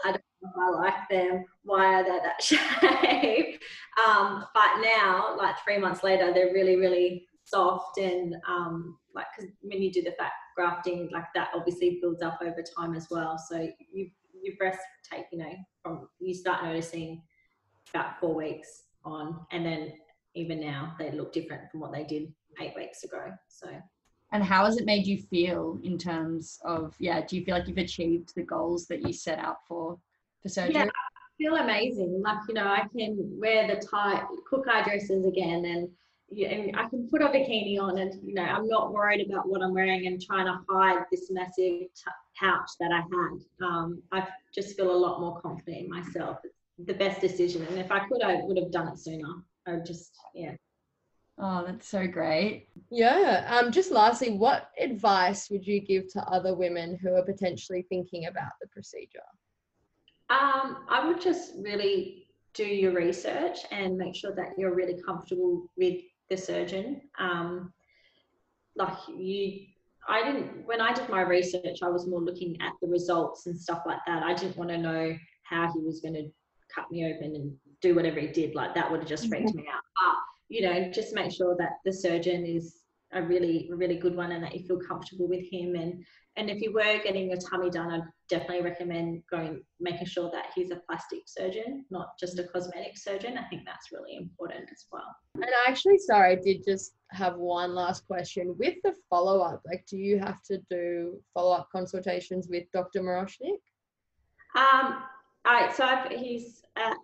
I 0.05 0.13
don't 0.13 0.23
know 0.43 0.51
if 0.51 0.57
I 0.57 0.71
like 0.71 1.09
them. 1.11 1.45
Why 1.63 1.95
are 1.95 2.05
they 2.05 2.19
that 2.19 2.43
shape? 2.43 3.61
um, 4.07 4.45
but 4.55 4.83
now, 4.83 5.37
like 5.37 5.57
three 5.65 5.79
months 5.79 6.03
later, 6.03 6.33
they're 6.33 6.53
really, 6.53 6.77
really 6.77 7.27
soft 7.45 7.97
and 7.97 8.37
um, 8.47 8.99
like 9.15 9.27
because 9.37 9.51
when 9.63 9.83
you 9.83 9.91
do 9.91 10.03
the 10.03 10.13
fat 10.19 10.33
grafting, 10.55 11.09
like 11.13 11.25
that 11.35 11.49
obviously 11.55 11.99
builds 12.01 12.23
up 12.23 12.39
over 12.43 12.63
time 12.77 12.95
as 12.95 13.09
well. 13.11 13.39
So 13.39 13.69
you 13.93 14.11
your 14.41 14.55
breasts 14.57 14.83
take, 15.11 15.25
you 15.33 15.39
know, 15.39 15.53
from 15.83 16.09
you 16.21 16.35
start 16.35 16.63
noticing 16.63 17.23
about 17.91 18.19
four 18.21 18.35
weeks 18.35 18.85
on, 19.05 19.41
and 19.53 19.65
then 19.65 19.93
even 20.35 20.61
now 20.61 20.95
they 20.99 21.11
look 21.11 21.33
different 21.33 21.71
from 21.71 21.81
what 21.81 21.93
they 21.93 22.05
did 22.05 22.33
eight 22.61 22.75
weeks 22.77 23.05
ago. 23.05 23.33
So 23.49 23.69
and 24.33 24.45
how 24.45 24.67
has 24.67 24.77
it 24.77 24.85
made 24.85 25.07
you 25.07 25.17
feel 25.17 25.79
in 25.83 25.97
terms 25.97 26.59
of 26.65 26.95
yeah 26.99 27.25
do 27.27 27.37
you 27.37 27.45
feel 27.45 27.55
like 27.55 27.67
you've 27.67 27.79
achieved 27.79 28.35
the 28.35 28.43
goals 28.43 28.87
that 28.87 29.07
you 29.07 29.13
set 29.13 29.39
out 29.39 29.59
for 29.67 29.99
for 30.43 30.49
surgery? 30.49 30.75
Yeah, 30.75 30.85
I 30.85 31.31
feel 31.39 31.57
amazing. 31.57 32.23
Like, 32.23 32.39
you 32.49 32.55
know, 32.55 32.67
I 32.67 32.87
can 32.97 33.17
wear 33.39 33.67
the 33.67 33.81
tight 33.81 34.25
cook 34.49 34.67
eye 34.71 34.83
dresses 34.83 35.27
again 35.27 35.65
and, 35.65 35.89
yeah, 36.31 36.49
and 36.49 36.77
I 36.77 36.89
can 36.89 37.09
put 37.09 37.23
a 37.23 37.27
bikini 37.27 37.81
on 37.81 37.99
and, 37.99 38.13
you 38.23 38.35
know, 38.35 38.43
I'm 38.43 38.69
not 38.69 38.93
worried 38.93 39.27
about 39.29 39.49
what 39.49 39.63
I'm 39.63 39.73
wearing 39.73 40.07
and 40.07 40.21
trying 40.21 40.47
to 40.47 40.59
hide 40.69 41.05
this 41.11 41.31
massive 41.31 41.55
t- 41.57 41.89
pouch 42.39 42.71
that 42.81 42.93
I 42.93 43.01
had. 43.01 43.67
Um, 43.67 44.03
I 44.13 44.27
just 44.55 44.77
feel 44.77 44.91
a 44.91 44.97
lot 44.97 45.21
more 45.21 45.41
confident 45.41 45.85
in 45.85 45.89
myself. 45.89 46.39
It's 46.45 46.58
the 46.87 46.95
best 46.95 47.21
decision. 47.21 47.67
And 47.67 47.79
if 47.79 47.91
I 47.91 48.01
could, 48.07 48.23
I 48.23 48.41
would 48.43 48.57
have 48.57 48.71
done 48.71 48.89
it 48.89 48.99
sooner. 48.99 49.29
I 49.67 49.77
just, 49.77 50.17
yeah. 50.35 50.55
Oh, 51.41 51.65
that's 51.65 51.89
so 51.89 52.07
great. 52.07 52.69
Yeah. 52.91 53.47
Um, 53.49 53.71
just 53.71 53.93
lastly, 53.93 54.31
what 54.31 54.71
advice 54.81 55.51
would 55.51 55.67
you 55.67 55.81
give 55.81 56.13
to 56.13 56.23
other 56.25 56.55
women 56.55 56.99
who 57.01 57.15
are 57.15 57.23
potentially 57.23 57.87
thinking 57.89 58.27
about 58.27 58.53
the 58.61 58.67
procedure? 58.69 59.21
Um, 60.31 60.85
I 60.89 61.07
would 61.07 61.21
just 61.21 61.53
really 61.59 62.27
do 62.55 62.65
your 62.65 62.93
research 62.93 63.59
and 63.71 63.97
make 63.97 64.17
sure 64.17 64.35
that 64.35 64.51
you're 64.59 64.75
really 64.75 65.01
comfortable 65.07 65.71
with 65.77 66.01
the 66.29 66.37
surgeon. 66.37 67.03
Um, 67.19 67.73
like 68.75 68.97
you, 69.17 69.67
I 70.09 70.25
didn't, 70.25 70.67
when 70.67 70.81
I 70.81 70.93
did 70.93 71.09
my 71.09 71.23
research, 71.23 71.83
I 71.83 71.89
was 71.89 72.07
more 72.07 72.21
looking 72.21 72.61
at 72.61 72.73
the 72.83 72.89
results 72.89 73.47
and 73.47 73.59
stuff 73.59 73.83
like 73.87 74.01
that. 74.07 74.23
I 74.23 74.35
didn't 74.35 74.57
want 74.57 74.71
to 74.71 74.79
know 74.79 75.17
how 75.45 75.73
he 75.73 75.81
was 75.81 76.01
going 76.01 76.15
to 76.15 76.29
cut 76.75 76.91
me 76.91 77.13
open 77.13 77.35
and 77.35 77.55
do 77.81 77.95
whatever 77.95 78.21
he 78.21 78.29
did. 78.29 78.55
Like 78.55 78.75
that 78.75 78.91
would 78.91 79.01
have 79.01 79.09
just 79.09 79.29
freaked 79.29 79.49
mm-hmm. 79.49 79.59
me 79.59 79.69
out. 79.73 79.83
But, 79.97 80.17
you 80.49 80.63
know, 80.63 80.91
just 80.91 81.15
make 81.15 81.33
sure 81.33 81.57
that 81.59 81.79
the 81.85 81.93
surgeon 81.93 82.45
is 82.45 82.79
a 83.13 83.23
really 83.23 83.71
really 83.73 83.97
good 83.97 84.15
one 84.15 84.33
and 84.33 84.45
that 84.45 84.55
you 84.55 84.67
feel 84.67 84.79
comfortable 84.79 85.29
with 85.29 85.45
him 85.51 85.75
and 85.75 86.05
and 86.37 86.51
if 86.51 86.61
you 86.61 86.73
were 86.73 87.01
getting 87.03 87.31
your 87.31 87.39
tummy 87.39 87.71
done 87.71 87.91
i'd 87.91 88.03
definitely 88.29 88.63
recommend 88.63 89.23
going 89.31 89.63
making 89.81 90.07
sure 90.07 90.31
that 90.31 90.47
he's 90.55 90.71
a 90.71 90.81
plastic 90.87 91.21
surgeon 91.27 91.85
not 91.91 92.09
just 92.21 92.39
a 92.39 92.45
cosmetic 92.45 92.97
surgeon 92.97 93.39
i 93.39 93.45
think 93.49 93.63
that's 93.65 93.93
really 93.93 94.17
important 94.17 94.69
as 94.71 94.85
well 94.93 95.17
and 95.37 95.45
I 95.45 95.71
actually 95.71 95.99
sorry 95.99 96.33
i 96.33 96.35
did 96.35 96.65
just 96.67 96.93
have 97.11 97.37
one 97.37 97.75
last 97.75 98.07
question 98.07 98.55
with 98.59 98.75
the 98.85 98.95
follow-up 99.09 99.63
like 99.67 99.87
do 99.89 99.97
you 99.97 100.19
have 100.19 100.43
to 100.45 100.59
do 100.71 101.19
follow-up 101.33 101.69
consultations 101.73 102.49
with 102.51 102.65
dr 102.73 103.01
Moroshnik? 103.01 103.61
um 104.55 105.03
I, 105.49 105.73
so 105.73 105.85
I've, 105.85 106.11
he's 106.13 106.63
at 106.77 106.97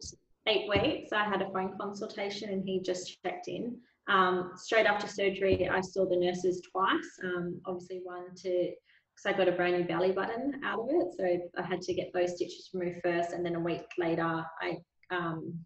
eight 0.47 0.69
weeks 0.69 1.11
i 1.11 1.25
had 1.25 1.41
a 1.41 1.51
phone 1.51 1.73
consultation 1.81 2.51
and 2.51 2.63
he 2.63 2.81
just 2.81 3.17
checked 3.25 3.49
in 3.49 3.79
um, 4.07 4.53
straight 4.57 4.87
after 4.87 5.07
surgery, 5.07 5.69
I 5.69 5.81
saw 5.81 6.07
the 6.07 6.17
nurses 6.17 6.63
twice. 6.71 7.19
Um, 7.23 7.61
obviously, 7.67 8.01
one 8.05 8.35
to 8.37 8.73
because 9.17 9.27
I 9.27 9.39
got 9.39 9.49
a 9.49 9.53
brand 9.53 9.79
new 9.79 9.85
belly 9.85 10.11
button 10.11 10.61
out 10.65 10.81
of 10.81 10.89
it, 10.91 11.15
so 11.17 11.63
I 11.63 11.65
had 11.65 11.81
to 11.83 11.95
get 11.95 12.13
those 12.13 12.35
stitches 12.35 12.71
removed 12.75 13.01
first, 13.03 13.33
and 13.33 13.47
then 13.47 13.55
a 13.55 13.61
week 13.61 13.87
later, 13.97 14.45
I 14.61 14.77
um, 15.11 15.59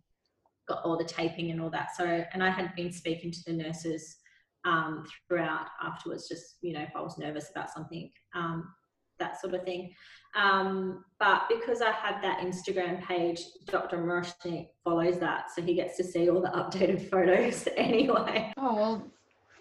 got 0.68 0.82
all 0.84 0.98
the 0.98 1.04
taping 1.04 1.50
and 1.50 1.60
all 1.60 1.70
that. 1.70 1.96
So, 1.96 2.24
and 2.32 2.44
I 2.44 2.50
had 2.50 2.74
been 2.76 2.92
speaking 2.92 3.32
to 3.32 3.38
the 3.46 3.54
nurses 3.54 4.16
um, 4.64 5.04
throughout 5.26 5.66
afterwards, 5.82 6.28
just 6.28 6.58
you 6.60 6.74
know, 6.74 6.82
if 6.82 6.94
I 6.94 7.00
was 7.00 7.18
nervous 7.18 7.50
about 7.50 7.70
something, 7.70 8.10
um, 8.34 8.68
that 9.18 9.40
sort 9.40 9.54
of 9.54 9.64
thing. 9.64 9.94
Um, 10.34 11.04
but 11.18 11.42
because 11.48 11.80
I 11.80 11.90
have 11.90 12.22
that 12.22 12.40
Instagram 12.40 13.02
page, 13.02 13.40
Dr. 13.66 13.98
Moroshnik 13.98 14.68
follows 14.84 15.18
that, 15.18 15.50
so 15.54 15.62
he 15.62 15.74
gets 15.74 15.96
to 15.96 16.04
see 16.04 16.28
all 16.28 16.40
the 16.40 16.48
updated 16.54 17.10
photos 17.10 17.66
anyway. 17.76 18.52
Oh 18.56 18.74
well, 18.74 19.10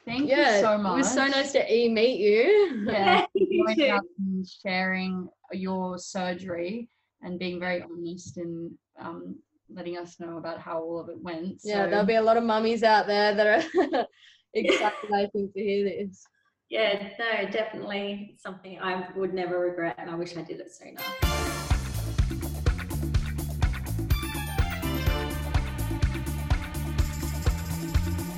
thank 0.05 0.29
yeah, 0.29 0.57
you 0.57 0.61
so 0.61 0.77
much. 0.77 0.93
It 0.93 0.97
was 0.97 1.13
so 1.13 1.27
nice 1.27 1.51
to 1.53 1.73
e 1.73 1.89
meet 1.89 2.19
you. 2.19 2.85
Yeah, 2.87 3.25
you 3.33 4.45
sharing 4.63 5.29
your 5.51 5.97
surgery 5.97 6.89
and 7.21 7.39
being 7.39 7.59
very 7.59 7.81
honest 7.81 8.37
and 8.37 8.71
um, 8.99 9.35
letting 9.73 9.97
us 9.97 10.19
know 10.19 10.37
about 10.37 10.59
how 10.59 10.81
all 10.81 10.99
of 10.99 11.09
it 11.09 11.19
went. 11.21 11.61
So. 11.61 11.69
Yeah, 11.69 11.87
there'll 11.87 12.05
be 12.05 12.15
a 12.15 12.21
lot 12.21 12.37
of 12.37 12.43
mummies 12.43 12.83
out 12.83 13.07
there 13.07 13.33
that 13.33 13.47
are 13.47 14.05
excited, 14.53 15.13
I 15.13 15.27
think, 15.27 15.53
to 15.53 15.59
hear 15.59 15.85
this 15.85 16.25
yeah, 16.69 17.09
no, 17.17 17.49
definitely 17.49 18.35
something 18.39 18.79
I 18.79 19.07
would 19.15 19.33
never 19.33 19.59
regret, 19.59 19.95
and 19.97 20.09
I 20.09 20.15
wish 20.15 20.35
I 20.35 20.41
did 20.41 20.59
it 20.59 20.71
sooner. 20.71 21.01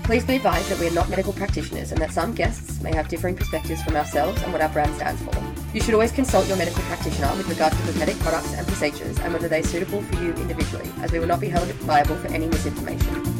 Please 0.04 0.26
be 0.26 0.38
advised 0.38 0.70
that 0.70 0.80
we 0.80 0.88
are 0.88 0.92
not 0.92 1.08
medical 1.08 1.34
practitioners 1.34 1.92
and 1.92 2.02
that 2.02 2.12
some 2.12 2.34
guests 2.34 2.82
may 2.82 2.92
have 2.96 3.08
differing 3.08 3.36
perspectives 3.36 3.84
from 3.84 3.96
ourselves 3.96 4.42
and 4.42 4.52
what 4.52 4.60
our 4.60 4.70
brand 4.70 4.96
stands 4.96 5.22
for. 5.22 5.32
You 5.72 5.82
should 5.82 5.94
always 5.94 6.12
consult 6.12 6.48
your 6.48 6.58
medical 6.58 6.82
practitioner 6.84 7.32
with 7.38 7.48
regards 7.48 7.78
to 7.78 7.84
cosmetic 7.84 8.18
products 8.18 8.54
and 8.56 8.66
procedures 8.66 9.20
and 9.20 9.34
whether 9.34 9.48
they 9.48 9.60
are 9.60 9.64
suitable 9.64 10.02
for 10.02 10.24
you 10.24 10.34
individually, 10.34 10.90
as 11.02 11.12
we 11.12 11.20
will 11.20 11.28
not 11.28 11.40
be 11.40 11.48
held 11.48 11.70
liable 11.82 12.16
for 12.16 12.28
any 12.30 12.48
misinformation. 12.48 13.39